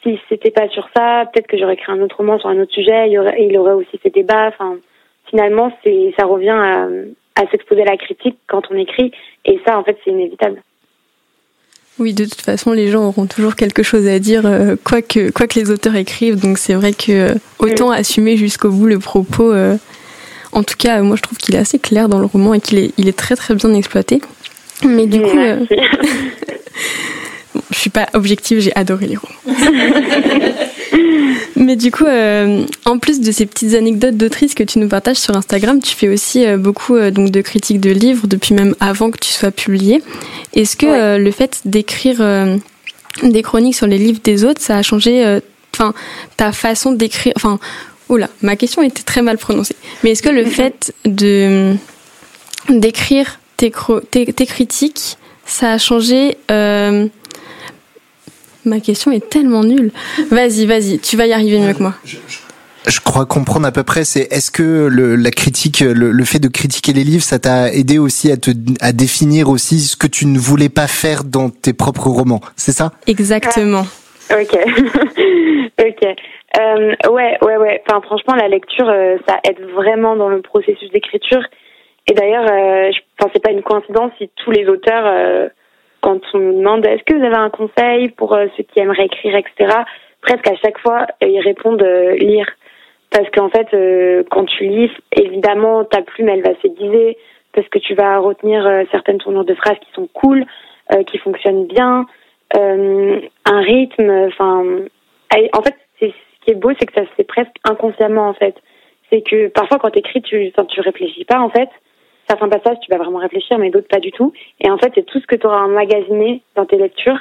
[0.02, 2.72] si c'était pas sur ça, peut-être que j'aurais créé un autre roman sur un autre
[2.72, 3.08] sujet.
[3.08, 4.48] Il y aurait, il aurait aussi fait débat.
[4.48, 4.76] Enfin,
[5.28, 6.88] finalement, c'est ça revient à,
[7.38, 9.12] à s'exposer à la critique quand on écrit,
[9.44, 10.62] et ça, en fait, c'est inévitable.
[11.98, 15.30] Oui, de toute façon, les gens auront toujours quelque chose à dire, euh, quoi, que,
[15.30, 16.36] quoi que les auteurs écrivent.
[16.36, 19.52] Donc c'est vrai que euh, autant assumer jusqu'au bout le propos.
[19.52, 19.76] Euh,
[20.52, 22.78] en tout cas, moi je trouve qu'il est assez clair dans le roman et qu'il
[22.78, 24.20] est, il est très très bien exploité.
[24.84, 25.28] Mais du coup,
[27.70, 29.58] je suis pas objective, j'ai adoré les romans.
[31.56, 35.16] Mais du coup, euh, en plus de ces petites anecdotes d'autrice que tu nous partages
[35.16, 38.74] sur Instagram, tu fais aussi euh, beaucoup euh, donc de critiques de livres depuis même
[38.80, 40.02] avant que tu sois publié.
[40.54, 42.18] Est-ce que le fait d'écrire
[43.22, 45.40] des chroniques sur les livres des autres, ça a changé,
[45.74, 45.92] enfin,
[46.36, 47.58] ta façon d'écrire, enfin,
[48.08, 49.76] oula, ma question était très mal prononcée.
[50.02, 51.74] Mais est-ce que le fait de
[52.70, 53.72] d'écrire tes,
[54.10, 56.38] tes, critiques, ça a changé
[58.68, 59.90] Ma question est tellement nulle.
[60.30, 61.94] Vas-y, vas-y, tu vas y arriver mieux que moi.
[62.86, 66.48] Je, crois comprendre à peu près, c'est est-ce que le, la critique, le, fait de
[66.48, 68.50] critiquer les livres, ça t'a aidé aussi à te
[68.80, 72.72] à définir aussi ce que tu ne voulais pas faire dans tes propres romans, c'est
[72.72, 72.92] ça?
[73.06, 73.84] Exactement.
[74.30, 74.56] Ah, ok,
[75.80, 76.08] ok.
[76.58, 77.82] Euh, ouais, ouais, ouais.
[77.86, 81.42] Enfin, franchement, la lecture, euh, ça aide vraiment dans le processus d'écriture.
[82.08, 85.48] Et d'ailleurs, euh, je pensais pas une coïncidence si tous les auteurs euh,
[86.08, 89.04] quand on me demande est-ce que vous avez un conseil pour euh, ceux qui aimeraient
[89.04, 89.80] écrire, etc.,
[90.22, 92.46] presque à chaque fois, euh, ils répondent euh, lire.
[93.10, 93.68] Parce qu'en fait,
[94.30, 97.16] quand tu lis, évidemment, ta plume, elle va s'aiguiser,
[97.54, 100.44] parce que tu vas retenir certaines tournures de phrases qui sont cool,
[101.06, 102.04] qui fonctionnent bien,
[102.54, 104.62] un rythme, enfin...
[105.54, 106.06] En fait, ce
[106.44, 108.56] qui est beau, c'est que ça se fait presque inconsciemment, en fait.
[109.08, 111.70] C'est que parfois, quand tu, tu réfléchis pas, en fait
[112.28, 114.32] certains passages, tu vas vraiment réfléchir, mais d'autres pas du tout.
[114.60, 117.20] Et en fait, c'est tout ce que tu auras emmagasiné dans tes lectures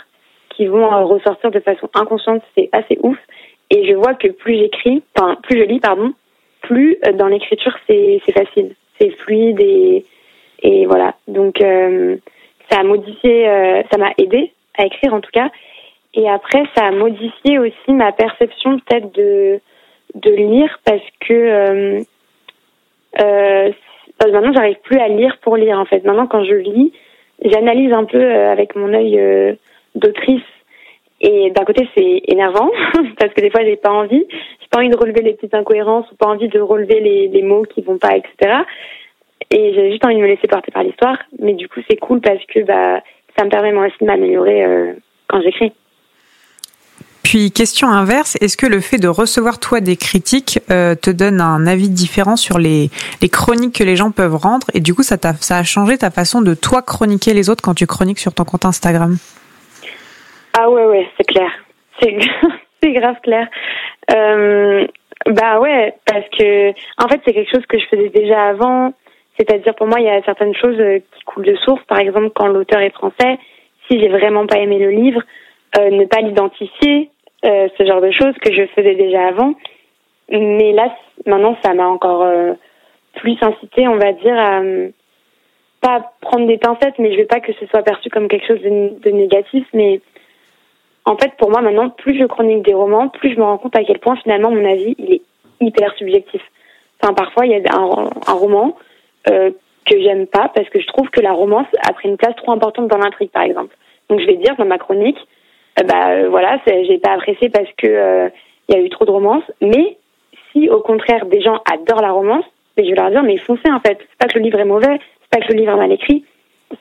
[0.49, 2.41] qui vont euh, ressortir de façon inconsciente.
[2.57, 3.17] C'est assez ouf.
[3.69, 6.13] Et je vois que plus j'écris, enfin, plus je lis, pardon,
[6.61, 8.75] plus euh, dans l'écriture, c'est facile.
[8.99, 11.15] C'est fluide et, voilà.
[11.27, 12.17] Donc, euh,
[12.69, 13.45] ça a modifié,
[13.91, 15.49] ça m'a aidé à écrire en tout cas.
[16.13, 19.61] Et après, ça a modifié aussi ma perception peut-être de,
[20.15, 22.01] de lire parce que
[23.19, 23.71] euh,
[24.17, 26.03] parce que maintenant, j'arrive plus à lire pour lire, en fait.
[26.03, 26.93] Maintenant, quand je lis,
[27.43, 29.53] j'analyse un peu euh, avec mon œil euh,
[29.95, 30.41] d'autrice.
[31.21, 32.69] Et d'un côté, c'est énervant,
[33.19, 34.25] parce que des fois, j'ai pas envie.
[34.29, 37.41] J'ai pas envie de relever les petites incohérences ou pas envie de relever les, les
[37.41, 38.63] mots qui vont pas, etc.
[39.49, 41.17] Et j'ai juste envie de me laisser porter par l'histoire.
[41.39, 43.01] Mais du coup, c'est cool parce que bah,
[43.37, 44.93] ça me permet moi aussi de m'améliorer euh,
[45.27, 45.73] quand j'écris.
[47.27, 51.41] Puis question inverse, est-ce que le fait de recevoir toi des critiques euh, te donne
[51.41, 52.89] un avis différent sur les,
[53.29, 54.65] chroniques que les gens peuvent rendre?
[54.73, 57.61] Et du coup ça, a, ça a changé ta façon de toi chroniquer les autres
[57.61, 59.17] quand tu chroniques sur ton compte Instagram?
[60.57, 61.51] Ah ouais ouais c'est clair,
[62.01, 63.49] c'est grave clair.
[64.15, 64.87] Euh,
[65.25, 68.93] bah ouais parce que en fait c'est quelque chose que je faisais déjà avant,
[69.37, 72.29] c'est-à-dire pour moi il y a certaines choses euh, qui coulent de source, par exemple
[72.33, 73.37] quand l'auteur est français,
[73.91, 75.21] si j'ai vraiment pas aimé le livre,
[75.77, 77.11] ne pas l'identifier,
[77.45, 79.53] euh, ce genre de choses que je faisais déjà avant.
[80.29, 80.93] Mais là,
[81.25, 82.53] maintenant, ça m'a encore euh,
[83.15, 84.89] plus incité, on va dire, à euh,
[85.81, 88.61] pas prendre des pincettes, mais je veux pas que ce soit perçu comme quelque chose
[88.61, 89.65] de, négatif.
[89.73, 90.01] Mais
[91.05, 93.75] en fait, pour moi, maintenant, plus je chronique des romans, plus je me rends compte
[93.75, 95.21] à quel point finalement mon avis il est
[95.61, 96.41] hyper subjectif.
[97.01, 98.75] Enfin, parfois, il y a un, roman
[99.29, 99.51] euh,
[99.85, 102.51] que j'aime pas parce que je trouve que la romance a pris une place trop
[102.51, 103.75] importante dans l'intrigue, par exemple.
[104.09, 105.17] Donc, je vais dire dans ma chronique,
[105.83, 108.29] bah euh, voilà, j'ai pas apprécié parce que euh,
[108.67, 109.43] il y a eu trop de romance.
[109.61, 109.97] Mais
[110.51, 112.45] si au contraire des gens adorent la romance,
[112.77, 113.97] mais je vais leur dire mais foncez en fait.
[113.99, 116.25] C'est pas que le livre est mauvais, c'est pas que le livre est mal écrit,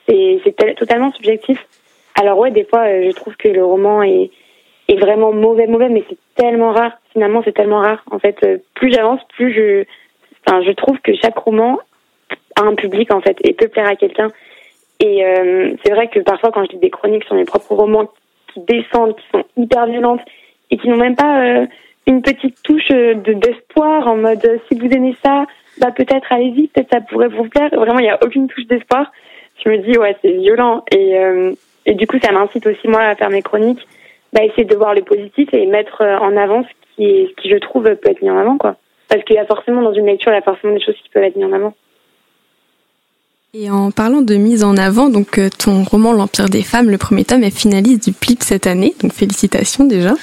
[0.07, 1.65] c'est totalement subjectif.
[2.19, 4.31] Alors ouais, des fois je trouve que le roman est
[4.87, 6.93] est vraiment mauvais mauvais, mais c'est tellement rare.
[7.11, 8.03] Finalement, c'est tellement rare.
[8.09, 8.39] En fait,
[8.73, 9.83] plus j'avance, plus je
[10.47, 11.77] je trouve que chaque roman
[12.55, 14.29] a un public en fait et peut plaire à quelqu'un.
[14.99, 18.09] Et euh, c'est vrai que parfois, quand je lis des chroniques sur mes propres romans
[18.59, 20.21] descendent, qui sont hyper violentes
[20.71, 21.65] et qui n'ont même pas euh,
[22.07, 25.45] une petite touche euh, de d'espoir en mode euh, si vous aimez ça,
[25.79, 27.69] bah peut-être allez-y, peut-être ça pourrait vous plaire.
[27.71, 29.11] Vraiment, il n'y a aucune touche d'espoir.
[29.63, 31.15] Je me dis ouais, c'est violent et
[31.85, 33.87] et du coup, ça m'incite aussi moi à faire mes chroniques,
[34.33, 37.57] bah essayer de voir le positif et mettre en avant ce qui ce qui je
[37.57, 38.75] trouve peut être mis en avant quoi.
[39.09, 41.09] Parce qu'il y a forcément dans une lecture, il y a forcément des choses qui
[41.09, 41.73] peuvent être mises en avant.
[43.53, 46.97] Et en parlant de mise en avant, donc euh, ton roman L'Empire des femmes, le
[46.97, 50.15] premier tome est finaliste du PLIP cette année, donc félicitations déjà.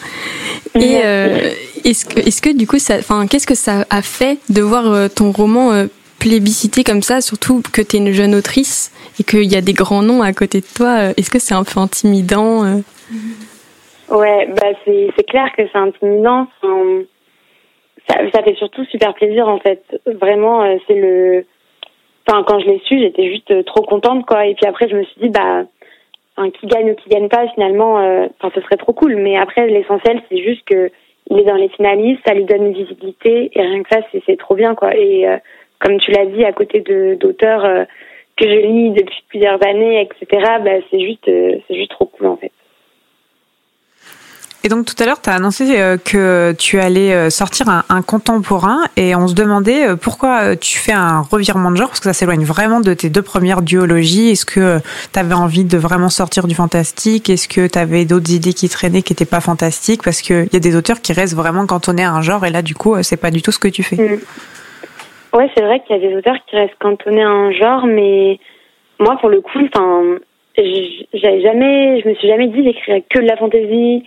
[0.75, 1.51] Et euh,
[1.85, 4.93] est-ce que, est-ce que du coup, ça, enfin, qu'est-ce que ça a fait de voir
[4.93, 5.71] euh, ton roman
[6.19, 9.73] plébiscité comme ça, surtout que tu es une jeune autrice et qu'il y a des
[9.73, 12.83] grands noms à côté de toi Est-ce que c'est un peu intimidant
[14.11, 16.47] Ouais, bah c'est, c'est clair que c'est intimidant.
[18.07, 19.83] ça, ça fait surtout super plaisir en fait.
[20.07, 21.47] Vraiment, c'est le
[22.27, 24.47] enfin quand je l'ai su, j'étais juste euh, trop contente quoi.
[24.47, 25.65] Et puis après, je me suis dit bah,
[26.37, 29.17] enfin, qui gagne ou qui gagne pas, finalement, euh, enfin ce serait trop cool.
[29.17, 30.91] Mais après, l'essentiel, c'est juste que
[31.31, 34.39] il est dans les finalistes, ça lui donne une visibilité et rien que ça, c'est
[34.39, 34.95] trop bien quoi.
[34.95, 35.39] Et euh,
[35.81, 37.87] comme tu l'as dit, à côté de d'auteurs
[38.37, 40.43] que je lis depuis plusieurs années, etc.
[40.63, 42.53] Bah c'est juste c'est juste trop cool en fait.
[44.67, 48.03] Et donc tout à l'heure, tu as annoncé euh, que tu allais euh, sortir un,
[48.03, 52.07] contemporain et on se demandait euh, pourquoi tu fais un revirement de genre, parce que
[52.07, 54.31] ça s'éloigne vraiment de tes deux premières duologies.
[54.31, 54.79] Est-ce que
[55.13, 57.29] tu avais envie de vraiment sortir du fantastique?
[57.29, 60.03] Est-ce que tu avais d'autres idées qui traînaient qui n'étaient pas fantastiques?
[60.03, 62.63] Parce qu'il y a des auteurs qui restent vraiment cantonnés à un genre et là,
[62.63, 63.97] du coup, c'est pas du tout ce que tu fais.
[63.97, 64.19] Mm.
[65.37, 68.39] Ouais, c'est vrai qu'il y a des auteurs qui restent cantonnés à un genre, mais
[68.99, 70.05] moi, pour le coup, enfin,
[70.57, 74.05] j'avais jamais, je me suis jamais dit d'écrire que de la fantaisie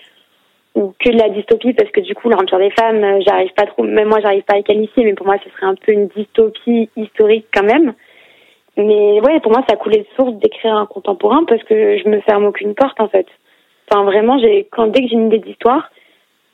[0.75, 3.53] ou que de la dystopie parce que du coup, le Rampire des femmes, euh, j'arrive
[3.53, 5.75] pas trop, même moi, j'arrive pas à les qualifier, mais pour moi, ce serait un
[5.75, 7.93] peu une dystopie historique quand même.
[8.77, 12.21] Mais ouais, pour moi, ça coulait de source d'écrire un contemporain parce que je me
[12.21, 13.25] ferme aucune porte en fait.
[13.89, 15.89] Enfin, vraiment, dès que j'ai une idée d'histoire,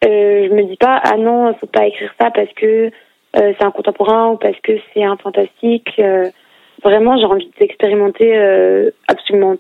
[0.06, 2.92] euh, je me dis pas ah non, faut pas écrire ça parce que
[3.36, 5.90] euh, c'est un contemporain ou parce que c'est un fantastique.
[6.00, 6.30] Euh,
[6.84, 8.38] vraiment, j'ai envie d'expérimenter
[9.08, 9.56] absolument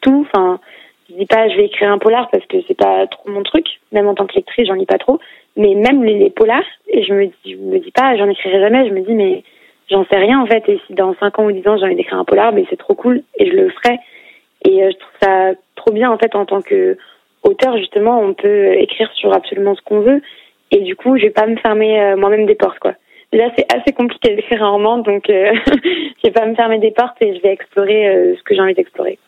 [0.00, 0.26] tout.
[0.32, 0.60] Enfin,
[1.08, 3.66] je dis pas je vais écrire un polar parce que c'est pas trop mon truc.
[3.92, 5.18] Même en tant que lectrice, j'en lis pas trop.
[5.56, 8.88] Mais même les, polars, et je me dis, je me dis pas j'en écrirai jamais.
[8.88, 9.42] Je me dis mais
[9.90, 10.68] j'en sais rien en fait.
[10.68, 12.76] Et si dans 5 ans ou 10 ans j'ai envie d'écrire un polar, mais c'est
[12.76, 13.98] trop cool et je le ferai.
[14.64, 16.96] Et euh, je trouve ça trop bien en fait en tant que
[17.42, 20.20] auteur justement, on peut écrire sur absolument ce qu'on veut.
[20.72, 22.94] Et du coup, je vais pas me fermer euh, moi-même des portes quoi.
[23.32, 26.92] Là, c'est assez compliqué d'écrire un roman, donc euh, je vais pas me fermer des
[26.92, 29.18] portes et je vais explorer ce que j'ai envie d'explorer.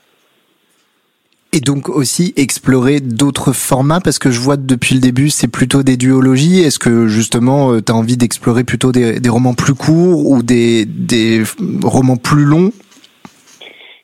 [1.55, 5.83] Et donc aussi explorer d'autres formats parce que je vois depuis le début c'est plutôt
[5.83, 6.61] des duologies.
[6.61, 10.85] Est-ce que justement euh, tu as envie d'explorer plutôt des, romans plus courts ou des,
[10.85, 11.43] des
[11.83, 12.71] romans plus longs?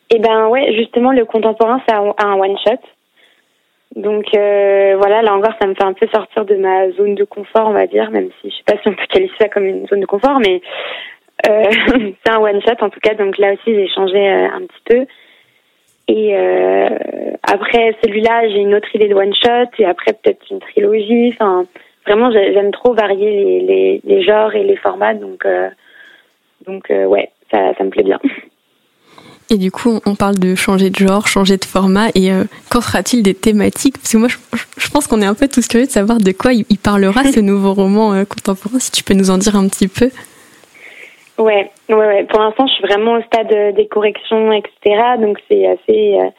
[0.08, 2.80] Eh ben ouais, justement le contemporain c'est un one shot.
[3.96, 7.24] Donc euh, voilà, là encore ça me fait un peu sortir de ma zone de
[7.24, 9.66] confort on va dire, même si je sais pas si on peut qualifier ça comme
[9.66, 10.62] une zone de confort, mais
[11.46, 11.64] euh,
[12.24, 13.14] c'est un one shot en tout cas.
[13.14, 15.06] Donc là aussi j'ai changé un petit peu.
[16.08, 16.88] Et euh,
[17.42, 21.30] après celui-là, j'ai une autre idée de one shot et après peut-être une trilogie.
[21.32, 21.64] Enfin,
[22.06, 25.68] vraiment, j'aime trop varier les, les, les, genres et les formats, donc euh,
[26.66, 28.20] donc euh, ouais, ça, ça me plaît bien.
[29.50, 32.08] Et du coup, on parle de changer de genre, changer de format.
[32.14, 33.98] Et euh, qu'en sera-t-il des thématiques?
[33.98, 34.38] Parce que moi, je,
[34.78, 37.40] je pense qu'on est un peu tous curieux de savoir de quoi il, parlera ce
[37.40, 38.78] nouveau roman contemporain.
[38.78, 40.10] Si tu peux nous en dire un petit peu.
[41.38, 42.24] Ouais, ouais, ouais.
[42.24, 45.16] Pour l'instant, je suis vraiment au stade euh, des corrections, etc.
[45.18, 46.18] Donc c'est assez.
[46.18, 46.30] Euh,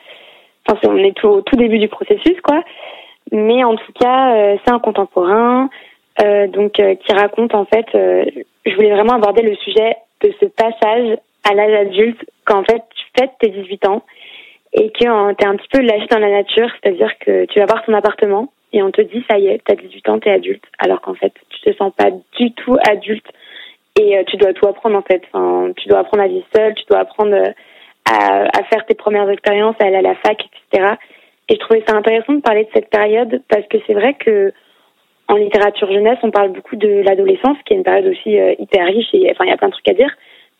[0.69, 2.63] enfin, on est tout, au tout début du processus, quoi.
[3.31, 5.69] Mais en tout cas, euh, c'est un contemporain,
[6.47, 7.85] donc qui raconte en fait.
[7.93, 12.83] je voulais vraiment aborder le sujet de ce passage à l'âge adulte, quand en fait
[12.95, 14.01] tu fêtes tes 18 ans
[14.71, 17.65] et que tu es un petit peu lâché dans la nature, c'est-à-dire que tu vas
[17.65, 20.63] voir ton appartement et on te dit ça y est, t'as 18 ans, t'es adulte,
[20.79, 23.27] alors qu'en fait tu te sens pas du tout adulte
[23.99, 25.21] et euh, tu dois tout apprendre en fait.
[25.31, 27.51] Enfin, tu dois apprendre à vivre seul, tu dois apprendre euh,
[28.05, 30.37] à, à, faire tes premières expériences, à aller à la fac,
[30.71, 30.95] etc.
[31.49, 34.53] Et je trouvais ça intéressant de parler de cette période parce que c'est vrai que
[35.27, 38.85] en littérature jeunesse, on parle beaucoup de l'adolescence, qui est une période aussi euh, hyper
[38.85, 40.11] riche et enfin il y a plein de trucs à dire,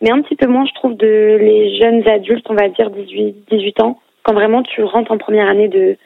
[0.01, 3.47] mais un petit peu moins, je trouve, de les jeunes adultes, on va dire 18,
[3.51, 5.97] 18 ans, quand vraiment tu rentres en première année de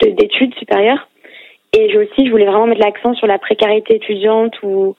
[0.00, 1.08] d'études supérieures.
[1.76, 4.94] Et aussi, je voulais vraiment mettre l'accent sur la précarité étudiante ou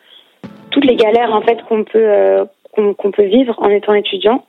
[0.77, 4.45] toutes les galères en fait qu'on peut euh, qu'on peut vivre en étant étudiant.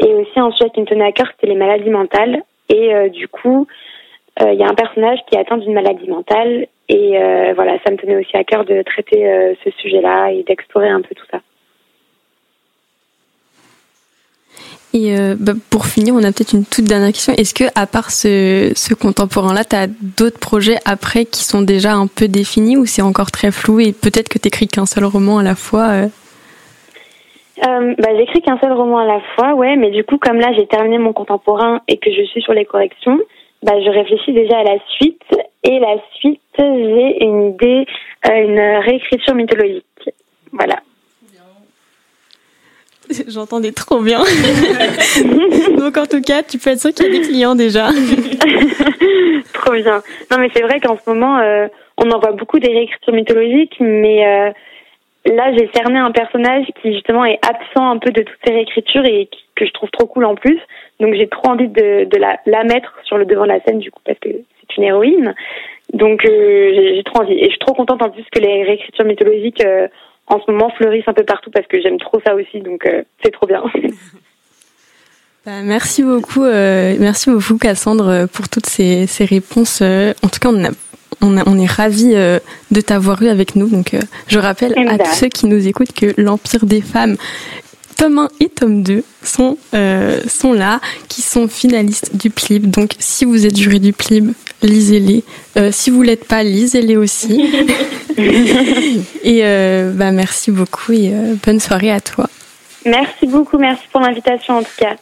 [0.00, 2.42] Et aussi un sujet qui me tenait à cœur, c'était les maladies mentales.
[2.68, 3.68] Et euh, du coup,
[4.42, 6.66] euh, il y a un personnage qui est atteint d'une maladie mentale.
[6.88, 7.12] Et
[7.54, 11.14] voilà, ça me tenait aussi à cœur de traiter ce sujet-là et d'explorer un peu
[11.14, 11.38] tout ça.
[14.94, 17.32] Et bah, pour finir, on a peut-être une toute dernière question.
[17.38, 21.94] Est-ce que, à part ce, ce contemporain-là, tu as d'autres projets après qui sont déjà
[21.94, 25.04] un peu définis ou c'est encore très flou et peut-être que tu écris qu'un seul
[25.04, 26.08] roman à la fois euh?
[27.64, 30.52] Euh, bah, J'écris qu'un seul roman à la fois, ouais, mais du coup, comme là
[30.56, 33.18] j'ai terminé mon contemporain et que je suis sur les corrections,
[33.62, 35.22] bah, je réfléchis déjà à la suite.
[35.62, 37.86] Et la suite, j'ai une idée,
[38.26, 39.84] euh, une réécriture mythologique.
[40.52, 40.80] Voilà.
[43.28, 44.20] J'entendais trop bien.
[45.78, 47.88] Donc en tout cas, tu peux être sûr qu'il y a des clients déjà.
[49.54, 50.02] trop bien.
[50.30, 53.76] Non mais c'est vrai qu'en ce moment, euh, on en voit beaucoup des réécritures mythologiques,
[53.80, 54.50] mais euh,
[55.26, 59.04] là j'ai cerné un personnage qui justement est absent un peu de toutes ces réécritures
[59.04, 60.58] et que je trouve trop cool en plus.
[61.00, 63.90] Donc j'ai trop envie de, la, la, mettre sur le devant de la scène du
[63.90, 65.34] coup parce que c'est une héroïne.
[65.92, 69.04] Donc euh, j'ai trop envie et je suis trop contente en plus que les réécritures
[69.04, 69.62] mythologiques
[70.32, 73.02] en ce moment fleurissent un peu partout parce que j'aime trop ça aussi, donc euh,
[73.22, 73.62] c'est trop bien.
[75.44, 79.82] Bah, merci beaucoup, euh, merci beaucoup Cassandre pour toutes ces, ces réponses.
[79.82, 80.68] en tout cas, on, a,
[81.20, 82.38] on, a, on est ravis euh,
[82.70, 83.68] de t'avoir eu avec nous.
[83.68, 83.96] Donc,
[84.28, 87.16] je rappelle à tous ceux qui nous écoutent que l'Empire des femmes,
[87.96, 89.58] tome 1 et tome 2 sont,
[90.28, 92.70] sont là, qui sont finalistes du PLIB.
[92.70, 95.24] Donc, si vous êtes jury du PLIB, lisez-les.
[95.70, 97.42] si vous l'êtes pas, lisez-les aussi.
[99.24, 99.42] et
[99.94, 101.12] bah, merci beaucoup et
[101.44, 102.28] bonne soirée à toi.
[102.84, 104.96] Merci beaucoup, merci pour l'invitation en tout cas.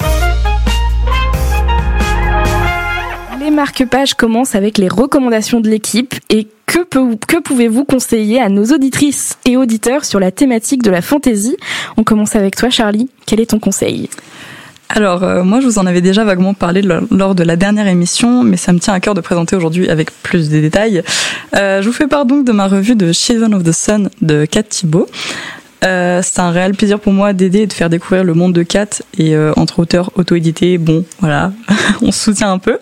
[3.41, 6.85] Les marque-pages commencent avec les recommandations de l'équipe et que,
[7.27, 11.57] que pouvez-vous conseiller à nos auditrices et auditeurs sur la thématique de la fantaisie?
[11.97, 14.11] On commence avec toi Charlie, quel est ton conseil?
[14.93, 18.43] Alors, euh, moi, je vous en avais déjà vaguement parlé lors de la dernière émission,
[18.43, 21.05] mais ça me tient à cœur de présenter aujourd'hui avec plus de détails.
[21.55, 24.45] Euh, je vous fais part donc de ma revue de Children of the Sun de
[24.47, 25.07] Kat Thibault.
[25.85, 28.65] Euh, c'est un réel plaisir pour moi d'aider et de faire découvrir le monde de
[28.65, 31.53] Kat et euh, entre auteurs auto-édités, bon, voilà,
[32.03, 32.79] on se soutient un peu.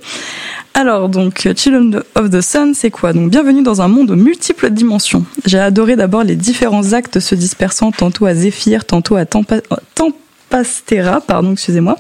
[0.73, 3.13] Alors donc Children of the Sun, c'est quoi?
[3.13, 5.25] Donc bienvenue dans un monde aux multiples dimensions.
[5.45, 9.57] J'ai adoré d'abord les différents actes se dispersant tantôt à Zéphyr, tantôt à Tempa,
[10.51, 11.99] Pastera, pardon, excusez-moi,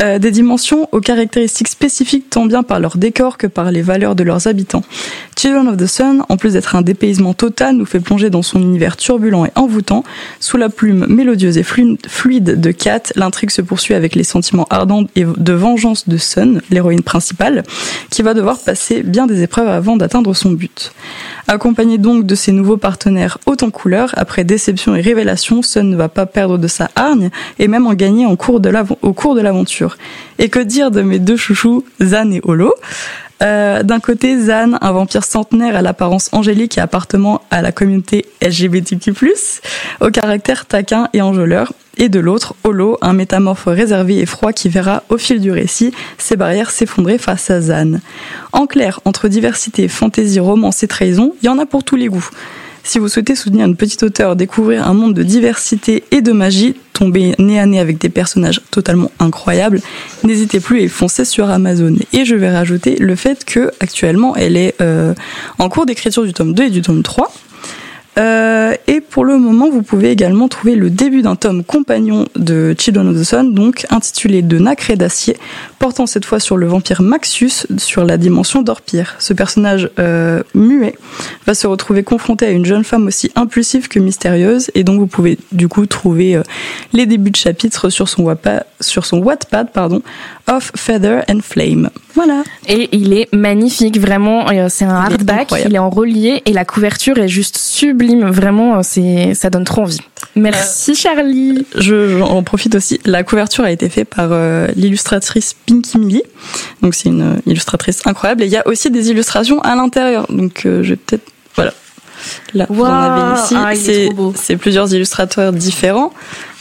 [0.00, 4.14] euh, des dimensions aux caractéristiques spécifiques tant bien par leur décor que par les valeurs
[4.14, 4.82] de leurs habitants.
[5.36, 8.60] Children of the Sun, en plus d'être un dépaysement total, nous fait plonger dans son
[8.60, 10.04] univers turbulent et envoûtant.
[10.40, 15.04] Sous la plume mélodieuse et fluide de Kat, l'intrigue se poursuit avec les sentiments ardents
[15.16, 17.62] et de vengeance de Sun, l'héroïne principale,
[18.10, 20.92] qui va devoir passer bien des épreuves avant d'atteindre son but.
[21.48, 25.96] Accompagné donc de ses nouveaux partenaires haut en couleur, après déception et révélation, Sun ne
[25.96, 29.96] va pas perdre de sa hargne et même en gagner au cours de l'aventure.
[30.38, 32.74] Et que dire de mes deux chouchous, Zan et Holo?
[33.42, 38.26] Euh, d'un côté, Zan, un vampire centenaire à l'apparence angélique et appartement à la communauté
[38.42, 39.14] LGBTQ+,
[40.00, 41.72] au caractère taquin et enjôleur.
[41.96, 45.92] Et de l'autre, Holo, un métamorphe réservé et froid qui verra, au fil du récit,
[46.18, 48.00] ses barrières s'effondrer face à Zan.
[48.52, 52.08] En clair, entre diversité, fantaisie, romance et trahison, il y en a pour tous les
[52.08, 52.28] goûts.
[52.84, 56.74] Si vous souhaitez soutenir une petite auteure, découvrir un monde de diversité et de magie,
[56.92, 59.80] tomber nez à nez avec des personnages totalement incroyables,
[60.24, 61.94] n'hésitez plus et foncez sur Amazon.
[62.12, 65.14] Et je vais rajouter le fait que actuellement elle est euh,
[65.58, 67.32] en cours d'écriture du tome 2 et du tome 3.
[68.18, 72.74] Euh, et pour le moment, vous pouvez également trouver le début d'un tome compagnon de
[72.78, 75.36] Children of the Sun, donc intitulé De nacre d'acier,
[75.78, 79.16] portant cette fois sur le vampire Maxus sur la dimension d'Orpire.
[79.18, 80.94] Ce personnage euh, muet
[81.46, 85.06] va se retrouver confronté à une jeune femme aussi impulsive que mystérieuse, et donc vous
[85.06, 86.42] pouvez du coup trouver euh,
[86.92, 90.02] les débuts de chapitres sur son, Wattpad, sur son Wattpad, pardon,
[90.48, 91.90] of Feather and Flame.
[92.14, 92.42] Voilà.
[92.68, 94.48] Et il est magnifique, vraiment.
[94.50, 98.26] Euh, c'est un hardback, il est en relié et la couverture est juste sublime.
[98.26, 100.00] Vraiment, euh, c'est ça donne trop envie.
[100.36, 101.66] Merci Charlie.
[101.76, 103.00] Je en profite aussi.
[103.04, 106.22] La couverture a été faite par euh, l'illustratrice Pinky Millie.
[106.82, 108.42] Donc c'est une illustratrice incroyable.
[108.42, 110.26] Et il y a aussi des illustrations à l'intérieur.
[110.28, 111.72] Donc je vais peut-être voilà.
[112.54, 113.54] Là, vous en avez ici.
[113.56, 116.12] Ah, c'est plusieurs illustrateurs différents.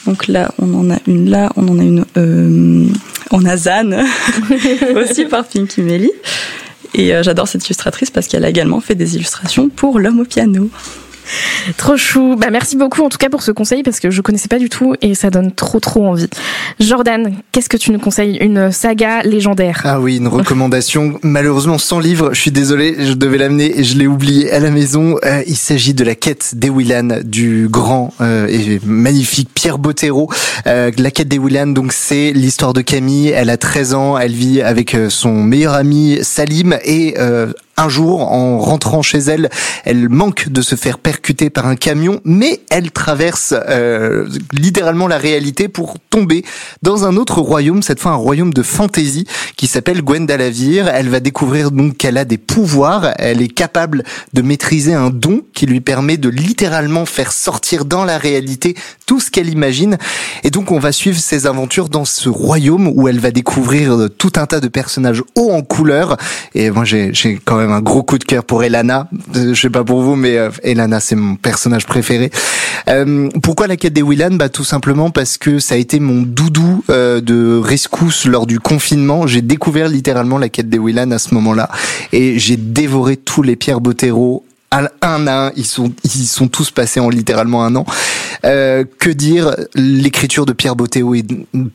[0.07, 2.88] Donc là, on en a une là, on en a une, euh,
[3.31, 4.03] on a Zan
[4.95, 6.12] aussi par Pinky Melly.
[6.93, 10.25] Et euh, j'adore cette illustratrice parce qu'elle a également fait des illustrations pour l'homme au
[10.25, 10.69] piano.
[11.77, 12.36] Trop chou.
[12.38, 14.69] Bah, merci beaucoup en tout cas pour ce conseil parce que je connaissais pas du
[14.69, 16.29] tout et ça donne trop trop envie.
[16.79, 18.38] Jordan, qu'est-ce que tu nous conseilles?
[18.38, 19.81] Une saga légendaire.
[19.84, 21.19] Ah oui, une recommandation.
[21.23, 24.71] Malheureusement sans livre, je suis désolé, je devais l'amener et je l'ai oublié à la
[24.71, 25.17] maison.
[25.25, 30.29] Euh, il s'agit de la quête des Willan du grand euh, et magnifique Pierre Bottero.
[30.67, 33.29] Euh, la quête des Willan, donc c'est l'histoire de Camille.
[33.29, 37.15] Elle a 13 ans, elle vit avec son meilleur ami Salim et
[37.77, 39.49] un jour, en rentrant chez elle,
[39.86, 45.17] elle manque de se faire percuter par un camion, mais elle traverse euh, littéralement la
[45.17, 46.43] réalité pour tomber
[46.81, 50.88] dans un autre royaume, cette fois un royaume de fantaisie qui s'appelle Gwendalavir.
[50.89, 54.03] Elle va découvrir donc qu'elle a des pouvoirs, elle est capable
[54.34, 59.19] de maîtriser un don qui lui permet de littéralement faire sortir dans la réalité tout
[59.19, 59.97] ce qu'elle imagine.
[60.43, 64.34] Et donc on va suivre ses aventures dans ce royaume où elle va découvrir tout
[64.36, 66.17] un tas de personnages hauts en couleur.
[66.53, 67.12] Et moi j'ai
[67.43, 69.08] quand même un gros coup de cœur pour Elana.
[69.36, 72.32] Euh, je sais pas pour vous, mais euh, Elana, c'est mon personnage préféré.
[72.88, 74.32] Euh, pourquoi la quête des Willan?
[74.32, 79.27] Bah tout simplement parce que ça a été mon doudou de rescousse lors du confinement.
[79.27, 81.69] J'ai découvert littéralement la quête des Willan à ce moment-là
[82.12, 86.72] et j'ai dévoré tous les Pierre Bottero un à un, ils sont ils sont tous
[86.72, 87.86] passés en littéralement un an.
[88.44, 91.26] Euh, que dire L'écriture de Pierre Bottero est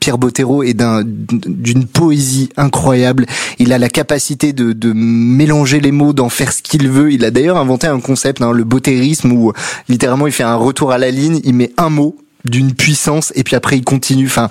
[0.01, 3.27] Pierre Bottero est d'un d'une poésie incroyable.
[3.59, 7.13] Il a la capacité de, de mélanger les mots, d'en faire ce qu'il veut.
[7.13, 9.53] Il a d'ailleurs inventé un concept, hein, le bottérisme, où
[9.89, 13.43] littéralement il fait un retour à la ligne, il met un mot d'une puissance et
[13.43, 14.49] puis après il continue enfin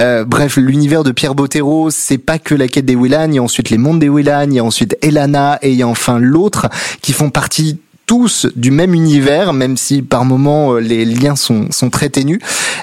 [0.00, 3.38] euh, bref l'univers de Pierre Bottero c'est pas que la quête des Willan il y
[3.38, 5.86] a ensuite les mondes des Willan il y a ensuite Elana et il y a
[5.88, 6.68] enfin l'autre
[7.02, 11.66] qui font partie tous du même univers, même si par moments euh, les liens sont,
[11.70, 12.38] sont très ténus.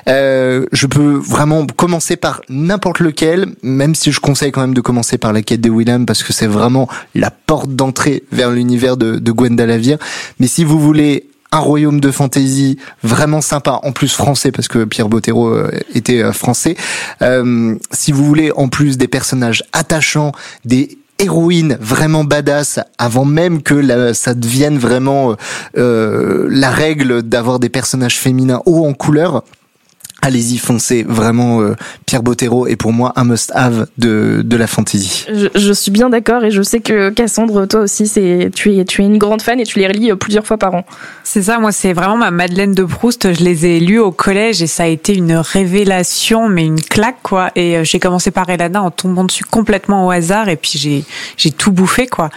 [0.08, 4.82] Euh, je peux vraiment commencer par n'importe lequel, même si je conseille quand même de
[4.82, 8.98] commencer par la quête de Willem parce que c'est vraiment la porte d'entrée vers l'univers
[8.98, 9.98] de, de Gwenda Lavire.
[10.40, 14.86] Mais si vous voulez un royaume de fantasy vraiment sympa, en plus français parce que
[14.86, 16.76] Pierre Bottero euh, était euh, français.
[17.22, 20.32] Euh, si vous voulez en plus des personnages attachants,
[20.66, 25.36] des héroïnes vraiment badass avant même que ça devienne vraiment
[25.76, 29.44] la règle d'avoir des personnages féminins hauts en couleur
[30.24, 31.04] allez-y, foncez.
[31.04, 35.26] Vraiment, euh, Pierre Bottero est pour moi un must-have de, de la fantasy.
[35.32, 38.86] Je, je suis bien d'accord et je sais que Cassandre, toi aussi, c'est tu es,
[38.86, 40.86] tu es une grande fan et tu les relis euh, plusieurs fois par an.
[41.24, 43.34] C'est ça, moi, c'est vraiment ma Madeleine de Proust.
[43.34, 47.22] Je les ai lus au collège et ça a été une révélation, mais une claque,
[47.22, 47.52] quoi.
[47.56, 51.04] Et euh, j'ai commencé par Elana en tombant dessus complètement au hasard et puis j'ai,
[51.36, 52.30] j'ai tout bouffé, quoi.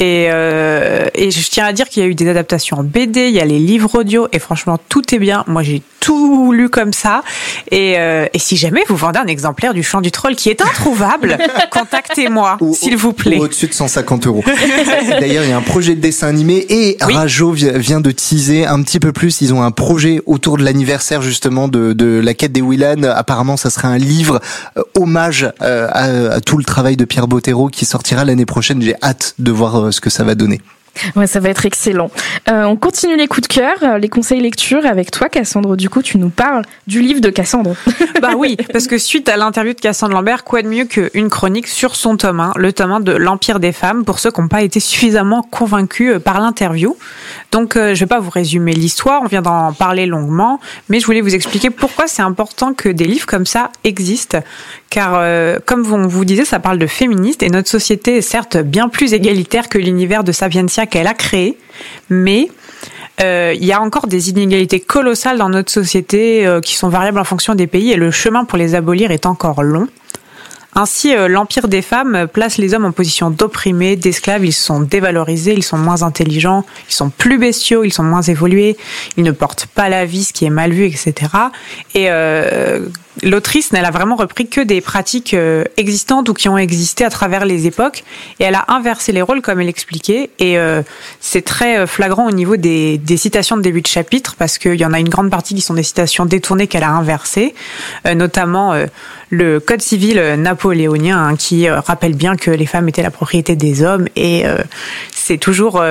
[0.00, 3.28] Et, euh, et je tiens à dire qu'il y a eu des adaptations en BD,
[3.28, 5.44] il y a les livres audio et franchement, tout est bien.
[5.46, 7.22] Moi, j'ai tout lu comme ça.
[7.70, 10.60] Et, euh, et, si jamais vous vendez un exemplaire du Chant du Troll qui est
[10.60, 11.38] introuvable,
[11.70, 13.38] contactez-moi, s'il vous plaît.
[13.38, 14.44] Au-dessus de 150 euros.
[15.08, 18.82] D'ailleurs, il y a un projet de dessin animé et Rajo vient de teaser un
[18.82, 19.40] petit peu plus.
[19.40, 23.04] Ils ont un projet autour de l'anniversaire justement de, de, la quête des Willan.
[23.04, 24.40] Apparemment, ça serait un livre
[24.76, 28.82] euh, hommage euh, à, à, tout le travail de Pierre Bottero qui sortira l'année prochaine.
[28.82, 30.60] J'ai hâte de voir ce que ça va donner.
[31.16, 32.10] Ouais, ça va être excellent.
[32.48, 35.76] Euh, on continue les coups de cœur, euh, les conseils lecture avec toi, Cassandre.
[35.76, 37.74] Du coup, tu nous parles du livre de Cassandre.
[38.22, 41.68] bah oui, parce que suite à l'interview de Cassandre Lambert, quoi de mieux qu'une chronique
[41.68, 44.48] sur son tome 1, le tome 1 de l'Empire des femmes, pour ceux qui n'ont
[44.48, 46.96] pas été suffisamment convaincus euh, par l'interview.
[47.52, 51.20] Donc, je vais pas vous résumer l'histoire, on vient d'en parler longuement, mais je voulais
[51.20, 54.38] vous expliquer pourquoi c'est important que des livres comme ça existent.
[54.90, 55.20] Car,
[55.66, 59.12] comme on vous disait, ça parle de féministes et notre société est certes bien plus
[59.12, 61.58] égalitaire que l'univers de Sapientia qu'elle a créé,
[62.10, 62.48] mais
[63.20, 67.18] euh, il y a encore des inégalités colossales dans notre société euh, qui sont variables
[67.18, 69.86] en fonction des pays et le chemin pour les abolir est encore long.
[70.74, 74.44] Ainsi, euh, l'empire des femmes place les hommes en position d'opprimés, d'esclaves.
[74.44, 78.76] Ils sont dévalorisés, ils sont moins intelligents, ils sont plus bestiaux, ils sont moins évolués,
[79.16, 81.14] ils ne portent pas la vie, ce qui est mal vu, etc.
[81.94, 82.80] Et euh,
[83.22, 87.10] l'autrice, elle a vraiment repris que des pratiques euh, existantes ou qui ont existé à
[87.10, 88.04] travers les époques,
[88.40, 90.30] et elle a inversé les rôles comme elle expliquait.
[90.38, 90.82] Et euh,
[91.20, 94.74] c'est très euh, flagrant au niveau des, des, citations de début de chapitre, parce qu'il
[94.74, 97.54] y en a une grande partie qui sont des citations détournées qu'elle a inversées,
[98.14, 98.74] notamment
[99.34, 103.82] le Code civil napoléonien, hein, qui rappelle bien que les femmes étaient la propriété des
[103.82, 104.44] hommes, et
[105.12, 105.82] c'est toujours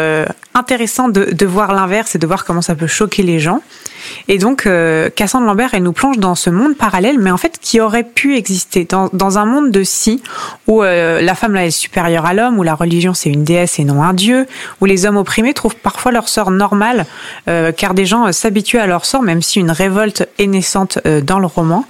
[0.54, 3.62] intéressant de, voir l'inverse et de voir comment ça peut choquer les gens.
[4.28, 4.68] Et donc,
[5.16, 8.36] Cassandre Lambert, elle nous plonge dans ce monde parallèle mais en fait qui aurait pu
[8.36, 10.22] exister dans, un monde de si
[10.68, 13.80] où euh, la femme là est supérieure à l'homme, où la religion c'est une déesse
[13.80, 14.48] et non un dieu,
[14.82, 17.06] où les hommes opprimés trouvent parfois leur sort normal,
[17.48, 21.00] euh, car des gens euh, s'habituent à leur sort, même si une révolte est naissante
[21.24, 21.86] dans le roman.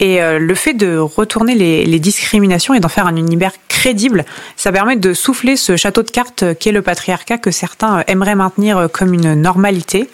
[0.00, 4.24] Et le fait de retourner les, les discriminations et d'en faire un univers crédible,
[4.56, 8.88] ça permet de souffler ce château de cartes qu'est le patriarcat que certains aimeraient maintenir
[8.92, 10.08] comme une normalité.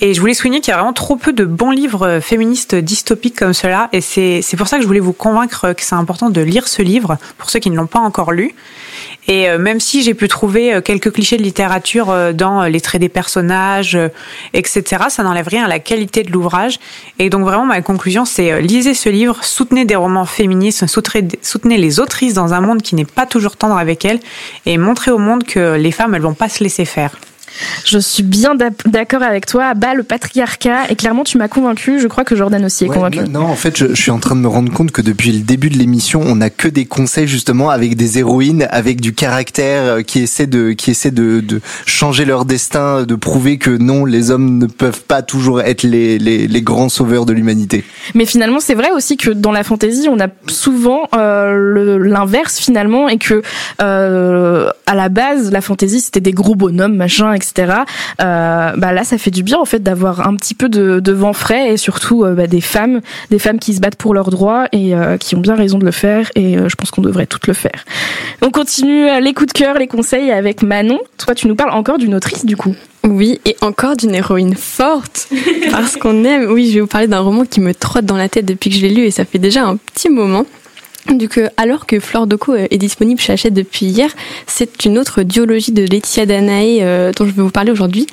[0.00, 3.36] Et je voulais souligner qu'il y a vraiment trop peu de bons livres féministes dystopiques
[3.36, 3.88] comme cela.
[3.92, 6.82] Et c'est pour ça que je voulais vous convaincre que c'est important de lire ce
[6.82, 8.54] livre, pour ceux qui ne l'ont pas encore lu.
[9.28, 12.80] Et euh, même si j'ai pu trouver euh, quelques clichés de littérature euh, dans les
[12.80, 13.98] traits des personnages,
[14.52, 16.78] etc., ça n'enlève rien à la qualité de l'ouvrage.
[17.18, 22.00] Et donc vraiment, ma conclusion, c'est lisez ce livre, soutenez des romans féministes, soutenez les
[22.00, 24.20] autrices dans un monde qui n'est pas toujours tendre avec elles,
[24.64, 27.12] et montrez au monde que les femmes, elles vont pas se laisser faire.
[27.84, 28.54] Je suis bien
[28.86, 29.74] d'accord avec toi.
[29.74, 30.90] Bas le patriarcat.
[30.90, 32.00] Et clairement, tu m'as convaincu.
[32.00, 33.20] Je crois que Jordan aussi est convaincu.
[33.28, 35.70] Non, en fait, je, suis en train de me rendre compte que depuis le début
[35.70, 40.02] de l'émission, on n'a que des conseils justement avec des héroïnes, avec du caractère euh,
[40.02, 44.30] qui essaie de, qui essaie de, de changer leur destin, de prouver que non, les
[44.30, 47.84] hommes ne peuvent pas toujours être les, les, les grands sauveurs de l'humanité.
[48.14, 53.08] Mais finalement, c'est vrai aussi que dans la fantaisie, on a souvent euh, l'inverse finalement,
[53.08, 53.42] et que
[53.80, 57.80] euh, à la base, la fantaisie c'était des gros bonhommes, machin, etc etc.
[58.20, 61.12] Euh, bah là, ça fait du bien en fait d'avoir un petit peu de, de
[61.12, 64.30] vent frais et surtout euh, bah, des femmes, des femmes qui se battent pour leurs
[64.30, 66.30] droits et euh, qui ont bien raison de le faire.
[66.34, 67.84] Et je pense qu'on devrait toutes le faire.
[68.42, 71.00] On continue les coups de cœur, les conseils avec Manon.
[71.18, 72.74] Toi, tu nous parles encore d'une autrice du coup.
[73.06, 75.28] Oui, et encore d'une héroïne forte,
[75.70, 76.50] parce qu'on aime.
[76.50, 78.76] Oui, je vais vous parler d'un roman qui me trotte dans la tête depuis que
[78.76, 80.44] je l'ai lu, et ça fait déjà un petit moment.
[81.08, 84.10] Donc, alors que Flore Doco euh, est disponible chez Hachette depuis hier,
[84.46, 88.06] c'est une autre duologie de Laetitia Danae euh, dont je vais vous parler aujourd'hui.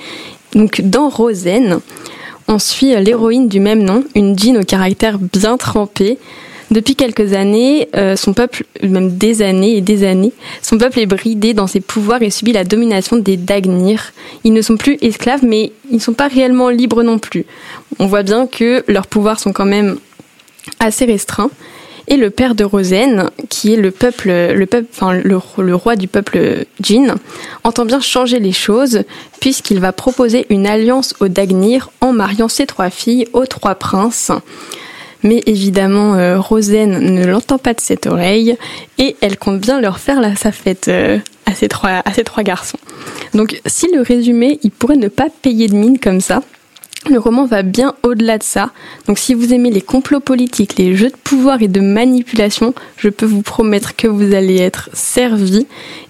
[0.54, 1.80] Donc, dans Rosen,
[2.48, 6.18] on suit l'héroïne du même nom, une Jean au caractère bien trempé,
[6.74, 11.06] Depuis quelques années, euh, son peuple, même des années et des années, son peuple est
[11.06, 14.12] bridé dans ses pouvoirs et subit la domination des Dagnir.
[14.44, 17.46] Ils ne sont plus esclaves, mais ils ne sont pas réellement libres non plus.
[18.00, 19.98] On voit bien que leurs pouvoirs sont quand même
[20.80, 21.52] assez restreints.
[22.08, 27.16] Et le père de Rosen, qui est le roi du peuple Jin,
[27.64, 29.04] entend bien changer les choses
[29.40, 34.32] puisqu'il va proposer une alliance aux Dagnir en mariant ses trois filles aux trois princes.
[35.24, 38.58] Mais évidemment, euh, Rosen ne l'entend pas de cette oreille
[38.98, 42.26] et elle compte bien leur faire la, sa fête euh, à, ces trois, à ces
[42.26, 42.78] trois garçons.
[43.34, 46.44] Donc, si le résumé, il pourrait ne pas payer de mine comme ça,
[47.10, 48.72] le roman va bien au-delà de ça.
[49.08, 53.10] Donc si vous aimez les complots politiques, les jeux de pouvoir et de manipulation, je
[53.10, 55.68] peux vous promettre que vous allez être servi.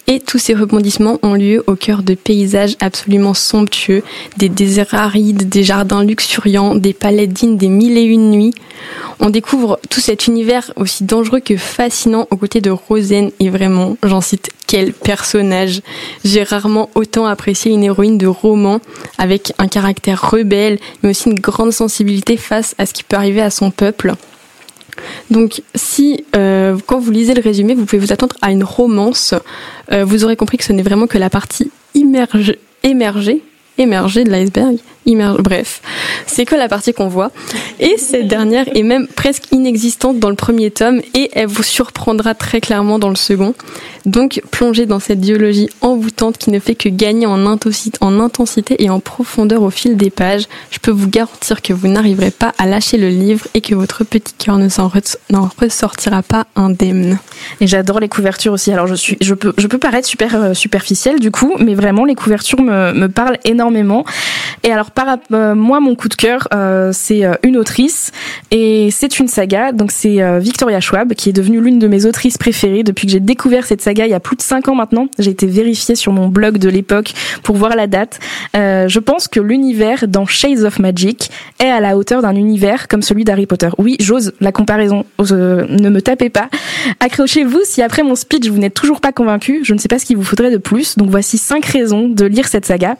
[0.07, 4.03] Et tous ces rebondissements ont lieu au cœur de paysages absolument somptueux,
[4.37, 8.53] des déserts arides, des jardins luxuriants, des palais dignes des mille et une nuits.
[9.19, 13.97] On découvre tout cet univers aussi dangereux que fascinant aux côtés de Rosen et vraiment,
[14.03, 15.81] j'en cite quel personnage.
[16.25, 18.81] J'ai rarement autant apprécié une héroïne de roman
[19.17, 23.41] avec un caractère rebelle, mais aussi une grande sensibilité face à ce qui peut arriver
[23.41, 24.15] à son peuple.
[25.31, 29.33] Donc, si euh, quand vous lisez le résumé, vous pouvez vous attendre à une romance,
[29.91, 33.41] euh, vous aurez compris que ce n'est vraiment que la partie immergée, émergée
[33.77, 34.77] émerger de l'iceberg.
[35.39, 35.81] Bref,
[36.27, 37.31] c'est que la partie qu'on voit.
[37.79, 42.35] Et cette dernière est même presque inexistante dans le premier tome et elle vous surprendra
[42.35, 43.53] très clairement dans le second.
[44.05, 48.99] Donc plongez dans cette biologie envoûtante qui ne fait que gagner en intensité et en
[48.99, 50.45] profondeur au fil des pages.
[50.71, 54.03] Je peux vous garantir que vous n'arriverez pas à lâcher le livre et que votre
[54.03, 54.91] petit cœur ne s'en
[55.57, 57.17] ressortira pas indemne.
[57.61, 58.71] Et j'adore les couvertures aussi.
[58.71, 63.39] Alors je peux, paraître super euh, superficielle du coup, mais vraiment les couvertures me parlent
[63.43, 63.62] énormément.
[64.65, 68.11] Et alors par euh, moi mon coup de cœur, euh, c'est une autrice
[68.51, 69.71] et c'est une saga.
[69.71, 73.19] Donc c'est Victoria Schwab qui est devenue l'une de mes autrices préférées depuis que j'ai
[73.19, 75.07] découvert cette saga il y a plus de 5 ans maintenant.
[75.19, 78.19] J'ai été vérifiée sur mon blog de l'époque pour voir la date.
[78.53, 83.01] je pense que l'univers dans Shades of Magic est à la hauteur d'un univers comme
[83.01, 83.69] celui d'Harry Potter.
[83.77, 85.05] Oui, j'ose la comparaison.
[85.19, 86.47] ne me tapez pas.
[86.99, 90.05] Accrochez-vous si après mon speech vous n'êtes toujours pas convaincu, je ne sais pas ce
[90.05, 90.97] qu'il vous faudrait de plus.
[90.97, 92.97] Donc voici cinq raisons de lire cette saga.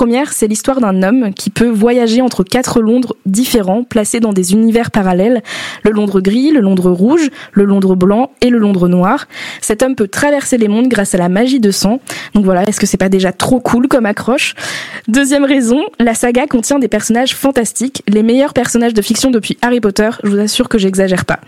[0.00, 4.54] Première, c'est l'histoire d'un homme qui peut voyager entre quatre Londres différents, placés dans des
[4.54, 5.42] univers parallèles.
[5.82, 9.28] Le Londres gris, le Londres rouge, le Londres blanc et le Londres noir.
[9.60, 12.00] Cet homme peut traverser les mondes grâce à la magie de sang.
[12.32, 14.54] Donc voilà, est-ce que c'est pas déjà trop cool comme accroche?
[15.06, 19.80] Deuxième raison, la saga contient des personnages fantastiques, les meilleurs personnages de fiction depuis Harry
[19.80, 20.08] Potter.
[20.24, 21.40] Je vous assure que j'exagère pas.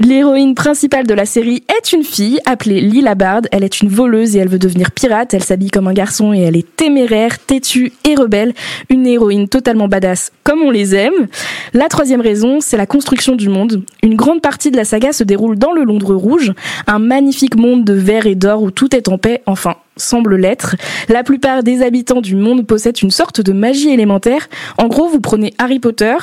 [0.00, 3.42] L'héroïne principale de la série est une fille appelée Lila Bard.
[3.52, 5.32] Elle est une voleuse et elle veut devenir pirate.
[5.32, 8.54] Elle s'habille comme un garçon et elle est téméraire, têtue et rebelle.
[8.88, 11.28] Une héroïne totalement badass comme on les aime.
[11.74, 13.84] La troisième raison, c'est la construction du monde.
[14.02, 16.52] Une grande partie de la saga se déroule dans le Londres rouge,
[16.86, 20.76] un magnifique monde de verre et d'or où tout est en paix, enfin semble l'être.
[21.08, 24.48] La plupart des habitants du monde possèdent une sorte de magie élémentaire.
[24.78, 26.14] En gros, vous prenez Harry Potter,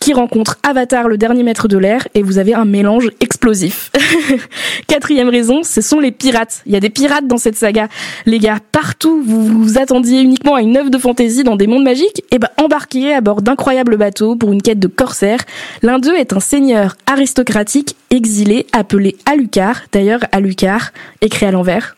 [0.00, 3.90] qui rencontre Avatar, le dernier maître de l'air, et vous avez un mélange explosif.
[4.86, 6.62] Quatrième raison, ce sont les pirates.
[6.66, 7.88] Il y a des pirates dans cette saga.
[8.26, 11.84] Les gars, partout, vous vous attendiez uniquement à une œuvre de fantaisie dans des mondes
[11.84, 15.40] magiques, et eh ben embarquez à bord d'incroyables bateaux pour une quête de corsaires.
[15.82, 19.82] L'un d'eux est un seigneur aristocratique exilé appelé Alucard.
[19.92, 21.96] D'ailleurs, Alucard, écrit à l'envers,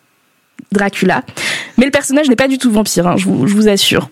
[0.73, 1.23] Dracula.
[1.79, 4.11] Mais le personnage n'est pas du tout vampire, hein, je, vous, je vous assure.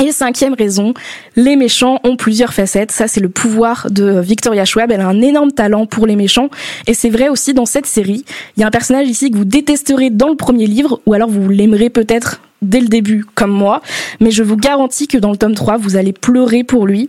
[0.00, 0.94] Et cinquième raison,
[1.34, 2.92] les méchants ont plusieurs facettes.
[2.92, 4.92] Ça, c'est le pouvoir de Victoria Schwab.
[4.92, 6.50] Elle a un énorme talent pour les méchants.
[6.86, 8.24] Et c'est vrai aussi dans cette série.
[8.56, 11.28] Il y a un personnage ici que vous détesterez dans le premier livre, ou alors
[11.28, 13.82] vous l'aimerez peut-être dès le début, comme moi,
[14.20, 17.08] mais je vous garantis que dans le tome 3, vous allez pleurer pour lui.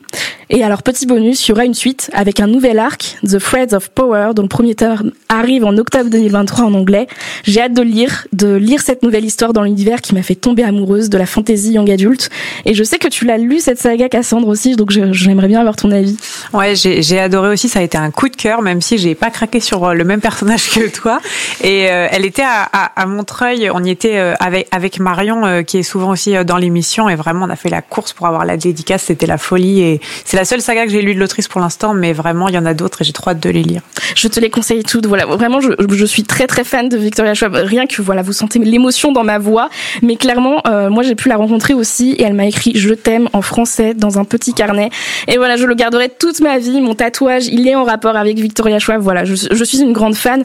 [0.52, 3.76] Et alors, petit bonus, il y aura une suite avec un nouvel arc, The Threads
[3.76, 7.06] of Power, dont le premier tome arrive en octobre 2023 en anglais.
[7.44, 10.64] J'ai hâte de lire, de lire cette nouvelle histoire dans l'univers qui m'a fait tomber
[10.64, 12.32] amoureuse de la fantasy young adulte.
[12.66, 15.76] Et je sais que tu l'as lu, cette saga Cassandre aussi, donc j'aimerais bien avoir
[15.76, 16.18] ton avis.
[16.52, 19.30] Ouais, j'ai adoré aussi, ça a été un coup de cœur, même si j'ai pas
[19.30, 21.20] craqué sur euh, le même personnage que toi.
[21.64, 26.10] Et euh, elle était à, Montreuil, on y était euh, avec, Marion qui est souvent
[26.10, 27.08] aussi dans l'émission.
[27.08, 29.04] Et vraiment, on a fait la course pour avoir la dédicace.
[29.04, 29.82] C'était la folie.
[29.82, 31.94] Et c'est la seule saga que j'ai lue de l'autrice pour l'instant.
[31.94, 33.82] Mais vraiment, il y en a d'autres et j'ai trop hâte de les lire.
[34.16, 35.06] Je te les conseille toutes.
[35.06, 37.56] Voilà, vraiment, je, suis très très fan de Victoria Schwab.
[37.56, 39.70] Rien que voilà, vous sentez l'émotion dans ma voix.
[40.02, 43.28] Mais clairement, euh, moi, j'ai pu la rencontrer aussi et elle m'a écrit "Je t'aime"
[43.34, 44.90] en français dans un petit carnet.
[45.28, 46.80] Et voilà, je le garderai toute ma vie.
[46.80, 49.02] Mon tatouage, il est en rapport avec Victoria Schwab.
[49.02, 50.44] Voilà, je suis une grande fan.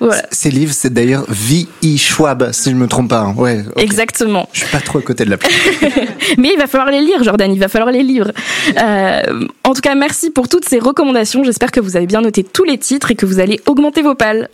[0.00, 0.22] Voilà.
[0.30, 1.98] Ces livres, c'est d'ailleurs V.I.
[1.98, 3.20] Schwab, si je me trompe pas.
[3.20, 3.34] Hein.
[3.36, 3.64] Ouais.
[3.76, 4.48] Exactement.
[4.52, 5.52] Je suis pas trop à côté de la plaque.
[6.38, 7.52] Mais il va falloir les lire, Jordan.
[7.52, 8.32] Il va falloir les lire.
[8.78, 11.44] Euh, en tout cas, merci pour toutes ces recommandations.
[11.44, 14.14] J'espère que vous avez bien noté tous les titres et que vous allez augmenter vos
[14.14, 14.48] pales.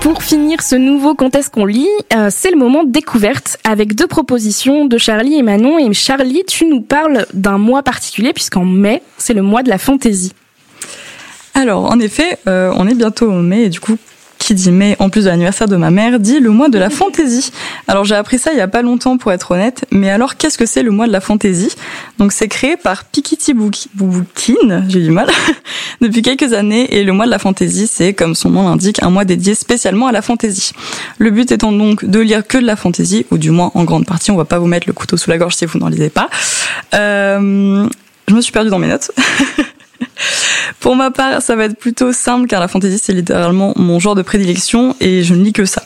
[0.00, 4.08] Pour finir ce nouveau Quand est-ce qu'on lit, euh, c'est le moment découverte avec deux
[4.08, 5.78] propositions de Charlie et Manon.
[5.78, 9.78] Et Charlie, tu nous parles d'un mois particulier puisqu'en mai, c'est le mois de la
[9.78, 10.32] fantaisie.
[11.54, 13.98] Alors, en effet, euh, on est bientôt au mai et du coup,
[14.42, 16.90] qui dit mai, en plus de l'anniversaire de ma mère, dit le mois de la
[16.90, 17.52] fantaisie.
[17.86, 20.58] Alors j'ai appris ça il y a pas longtemps pour être honnête, mais alors qu'est-ce
[20.58, 21.70] que c'est le mois de la fantaisie?
[22.18, 25.30] Donc c'est créé par Pikiti Boukin, j'ai du mal,
[26.00, 29.10] depuis quelques années, et le mois de la fantaisie, c'est, comme son nom l'indique, un
[29.10, 30.72] mois dédié spécialement à la fantaisie.
[31.18, 34.06] Le but étant donc de lire que de la fantaisie, ou du moins en grande
[34.06, 36.10] partie, on va pas vous mettre le couteau sous la gorge si vous n'en lisez
[36.10, 36.28] pas.
[36.94, 37.86] Euh,
[38.26, 39.12] je me suis perdue dans mes notes.
[40.80, 44.14] Pour ma part, ça va être plutôt simple car la fantasy c'est littéralement mon genre
[44.14, 45.82] de prédilection et je ne lis que ça.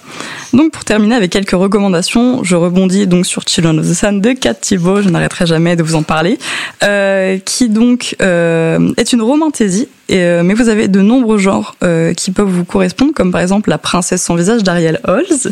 [0.52, 4.32] Donc pour terminer avec quelques recommandations, je rebondis donc sur Children of the Sun de
[4.32, 6.38] Kat Thibault, je n'arrêterai jamais de vous en parler,
[6.82, 12.14] euh, qui donc euh, est une romantaisie euh, mais vous avez de nombreux genres euh,
[12.14, 15.50] qui peuvent vous correspondre, comme par exemple La princesse sans visage d'Ariel Holz,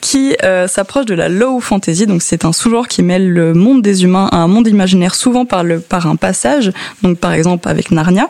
[0.00, 2.06] qui euh, s'approche de la low fantasy.
[2.06, 5.44] Donc c'est un sous-genre qui mêle le monde des humains à un monde imaginaire, souvent
[5.44, 8.28] par, le, par un passage, donc par exemple avec Narnia,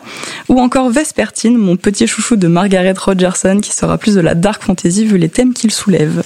[0.49, 4.63] ou encore Vespertine, mon petit chouchou de Margaret Rogerson, qui sera plus de la dark
[4.63, 6.23] fantasy vu les thèmes qu'il soulève.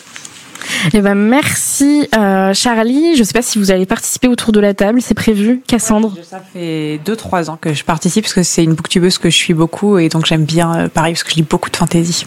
[0.93, 3.15] Eh ben merci euh, Charlie.
[3.15, 5.61] Je sais pas si vous allez participer autour de la table, c'est prévu.
[5.67, 6.13] Cassandre.
[6.23, 9.53] ça fait 2-3 ans que je participe parce que c'est une booktubeuse que je suis
[9.53, 12.25] beaucoup et donc j'aime bien euh, pareil parce que je lis beaucoup de fantaisie.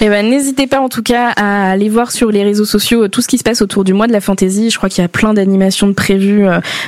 [0.00, 3.08] Eh ben n'hésitez pas en tout cas à aller voir sur les réseaux sociaux euh,
[3.08, 4.70] tout ce qui se passe autour du mois de la fantaisie.
[4.70, 6.46] Je crois qu'il y a plein d'animations de prévues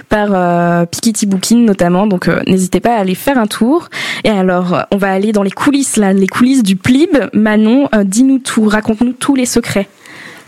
[0.09, 3.89] par euh, Pikiti Bookin notamment, donc n'hésitez pas à aller faire un tour.
[4.25, 7.11] Et alors on va aller dans les coulisses là, les coulisses du Plib.
[7.33, 9.89] Manon, dis-nous tout, raconte-nous tous les secrets.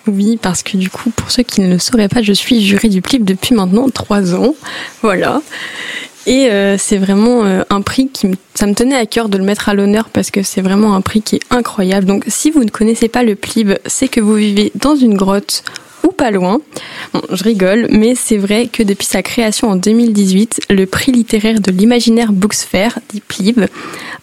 [0.07, 2.89] Oui, parce que du coup, pour ceux qui ne le sauraient pas, je suis jurée
[2.89, 4.55] du PLIB depuis maintenant trois ans.
[5.03, 5.43] Voilà.
[6.27, 9.45] Et euh, c'est vraiment euh, un prix qui ça me tenait à cœur de le
[9.45, 12.07] mettre à l'honneur parce que c'est vraiment un prix qui est incroyable.
[12.07, 15.63] Donc si vous ne connaissez pas le PLIB, c'est que vous vivez dans une grotte
[16.03, 16.61] ou pas loin.
[17.13, 21.61] Bon, je rigole, mais c'est vrai que depuis sa création en 2018, le prix littéraire
[21.61, 23.67] de l'imaginaire Booksfair, dit PLIB,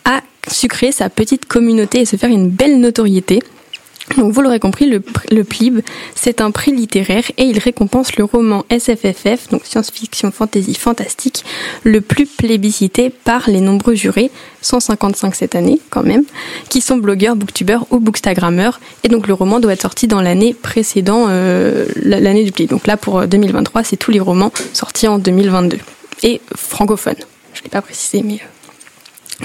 [0.04, 0.22] a
[0.52, 3.42] su créer sa petite communauté et se faire une belle notoriété.
[4.18, 5.00] Donc vous l'aurez compris, le,
[5.44, 5.82] PLIB,
[6.14, 11.46] c'est un prix littéraire et il récompense le roman SFFF, donc science-fiction, fantasy, fantastique,
[11.84, 14.30] le plus plébiscité par les nombreux jurés,
[14.62, 16.24] 155 cette année quand même,
[16.70, 18.82] qui sont blogueurs, booktubeurs ou bookstagrammeurs.
[19.04, 22.70] Et donc le roman doit être sorti dans l'année précédant euh, l'année du PLIB.
[22.70, 25.78] Donc là pour 2023, euh, c'est tous les romans sortis en 2022
[26.24, 27.16] et francophones.
[27.54, 28.53] Je l'ai pas précisé, mais euh,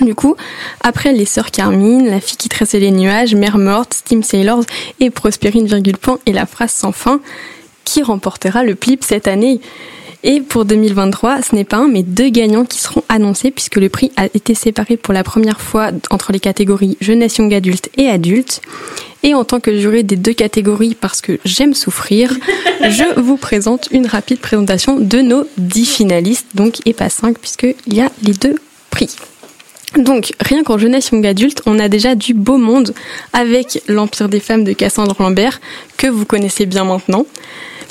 [0.04, 0.36] du coup,
[0.80, 4.64] après les sœurs Carmine, la fille qui tressait les nuages, Mère morte, Steam Sailors
[5.00, 7.20] et Prospérine virgule point et la phrase sans fin,
[7.84, 9.60] qui remportera le PLIP cette année?
[10.24, 13.88] Et pour 2023, ce n'est pas un, mais deux gagnants qui seront annoncés puisque le
[13.88, 18.08] prix a été séparé pour la première fois entre les catégories jeunesse, young adulte et
[18.08, 18.60] adulte.
[19.22, 22.36] Et en tant que juré des deux catégories, parce que j'aime souffrir,
[22.82, 27.94] je vous présente une rapide présentation de nos dix finalistes, donc et pas cinq puisqu'il
[27.94, 28.56] y a les deux
[28.90, 29.16] prix.
[29.96, 32.92] Donc, rien qu'en jeunesse young adulte, on a déjà du beau monde
[33.32, 35.60] avec l'Empire des femmes de Cassandre Lambert,
[35.96, 37.26] que vous connaissez bien maintenant.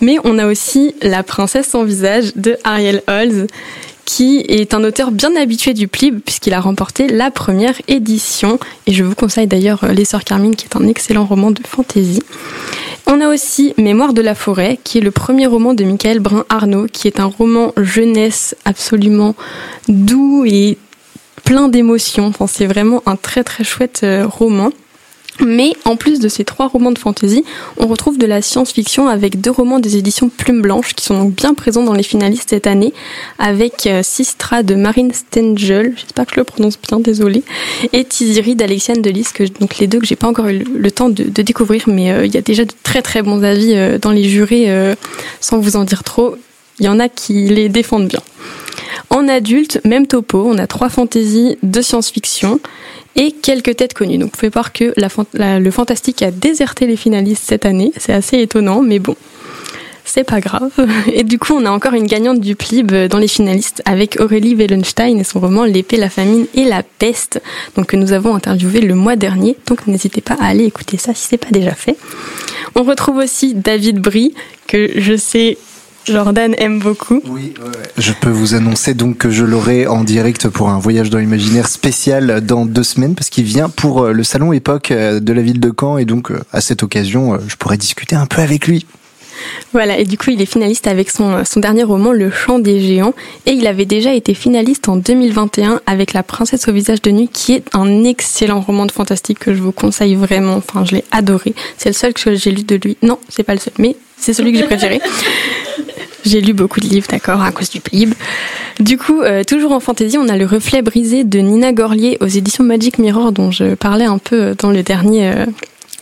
[0.02, 3.48] Mais on a aussi La princesse sans visage de Ariel Holz,
[4.06, 8.58] qui est un auteur bien habitué du PLIB puisqu'il a remporté la première édition.
[8.86, 12.22] Et je vous conseille d'ailleurs Les Sœurs Carmine, qui est un excellent roman de fantasy.
[13.06, 16.88] On a aussi Mémoire de la forêt, qui est le premier roman de Michael Brun-Arnaud,
[16.92, 19.36] qui est un roman jeunesse absolument
[19.90, 20.78] doux et
[21.48, 22.34] plein d'émotions.
[22.46, 24.70] c'est vraiment un très très chouette euh, roman.
[25.40, 27.46] Mais en plus de ces trois romans de fantasy,
[27.78, 31.36] on retrouve de la science-fiction avec deux romans des éditions Plume Blanche qui sont donc
[31.36, 32.92] bien présents dans les finalistes cette année,
[33.40, 37.44] avec euh, Sistra de Marine Stengel, j'espère que je le prononce bien, désolé,
[37.94, 41.08] et Tiziri d'Alexiane Delis, que, donc les deux que j'ai pas encore eu le temps
[41.08, 44.26] de, découvrir, mais euh, il y a déjà de très très bons avis dans les
[44.26, 44.68] jurés,
[45.40, 46.36] sans vous en dire trop.
[46.80, 48.22] Il y en a qui les défendent bien.
[49.10, 52.60] En adulte, même topo, on a trois fantaisies, de science-fiction
[53.16, 54.18] et quelques têtes connues.
[54.18, 57.92] Donc vous pouvez voir que le fantastique a déserté les finalistes cette année.
[57.98, 59.16] C'est assez étonnant, mais bon,
[60.08, 60.72] c'est pas grave.
[61.14, 64.56] Et du coup, on a encore une gagnante du PLIB dans les finalistes avec Aurélie
[64.56, 67.42] Wellenstein et son roman L'épée, la famine et la peste,
[67.76, 69.58] donc que nous avons interviewé le mois dernier.
[69.68, 71.98] Donc n'hésitez pas à aller écouter ça si c'est pas déjà fait.
[72.76, 74.34] On retrouve aussi David Brie,
[74.68, 75.58] que je sais
[76.08, 77.22] Jordan aime beaucoup.
[77.26, 77.54] Oui,
[77.98, 81.68] je peux vous annoncer donc que je l'aurai en direct pour un voyage dans l'imaginaire
[81.68, 85.42] spécial dans deux semaines parce qu'il vient pour euh, le salon époque euh, de la
[85.42, 88.68] ville de Caen et donc euh, à cette occasion je pourrais discuter un peu avec
[88.68, 88.86] lui.
[89.74, 92.80] Voilà, et du coup, il est finaliste avec son, son dernier roman, Le Chant des
[92.80, 93.14] Géants,
[93.46, 97.30] et il avait déjà été finaliste en 2021 avec La Princesse au visage de nuit,
[97.32, 100.56] qui est un excellent roman de fantastique que je vous conseille vraiment.
[100.56, 101.54] Enfin, je l'ai adoré.
[101.78, 102.98] C'est le seul que j'ai lu de lui.
[103.04, 105.00] Non, c'est pas le seul, mais c'est celui que j'ai préféré.
[106.28, 108.14] J'ai lu beaucoup de livres, d'accord, à cause du plib.
[108.82, 112.28] Du coup, euh, toujours en fantaisie, on a Le Reflet brisé de Nina Gorlier aux
[112.28, 115.46] éditions Magic Mirror, dont je parlais un peu dans le dernier, euh,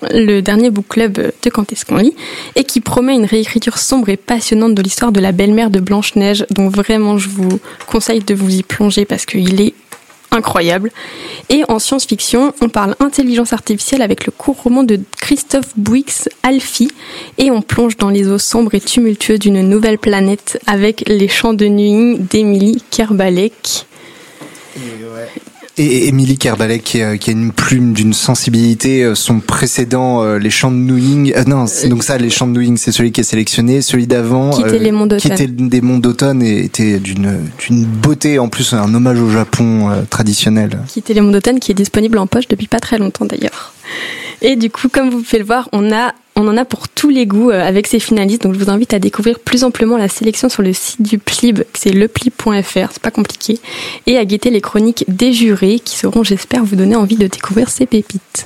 [0.10, 2.16] le dernier book club de Quand est-ce qu'on lit,
[2.56, 6.48] et qui promet une réécriture sombre et passionnante de l'histoire de la belle-mère de Blanche-Neige,
[6.50, 9.76] dont vraiment je vous conseille de vous y plonger parce qu'il est
[10.36, 10.92] incroyable.
[11.50, 16.92] Et en science-fiction, on parle intelligence artificielle avec le court roman de Christophe Bouix, Alfie,
[17.38, 21.54] et on plonge dans les eaux sombres et tumultueuses d'une nouvelle planète avec les chants
[21.54, 23.86] de nuit d'Émilie Kerbalek.
[25.78, 30.78] Émilie Kerbalek, qui, a une plume d'une sensibilité, euh, son précédent, euh, les chants de
[30.78, 34.08] Nouing, euh, non, donc ça, les chants de Nouing, c'est celui qui est sélectionné, celui
[34.08, 37.84] d'avant, qui était les monts d'automne, qui était des monts d'automne et était d'une d'une
[37.86, 40.80] beauté, en plus un hommage au Japon traditionnel.
[40.88, 43.74] Qui était les monts d'automne, qui est disponible en poche depuis pas très longtemps d'ailleurs.
[44.42, 47.10] Et du coup, comme vous pouvez le voir, on a on en a pour tous
[47.10, 50.10] les goûts euh, avec ces finalistes, donc je vous invite à découvrir plus amplement la
[50.10, 53.60] sélection sur le site du PLIB, c'est leplib.fr, c'est pas compliqué,
[54.06, 57.70] et à guetter les chroniques des jurés qui sauront, j'espère, vous donner envie de découvrir
[57.70, 58.46] ces pépites.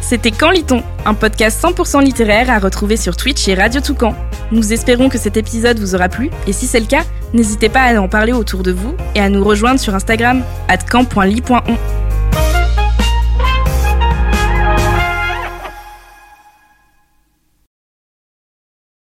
[0.00, 4.14] C'était Quand lit-on Un podcast 100% littéraire à retrouver sur Twitch et Radio Toucan.
[4.50, 7.82] Nous espérons que cet épisode vous aura plu, et si c'est le cas, n'hésitez pas
[7.82, 12.17] à en parler autour de vous et à nous rejoindre sur Instagram, at camp.ly.on.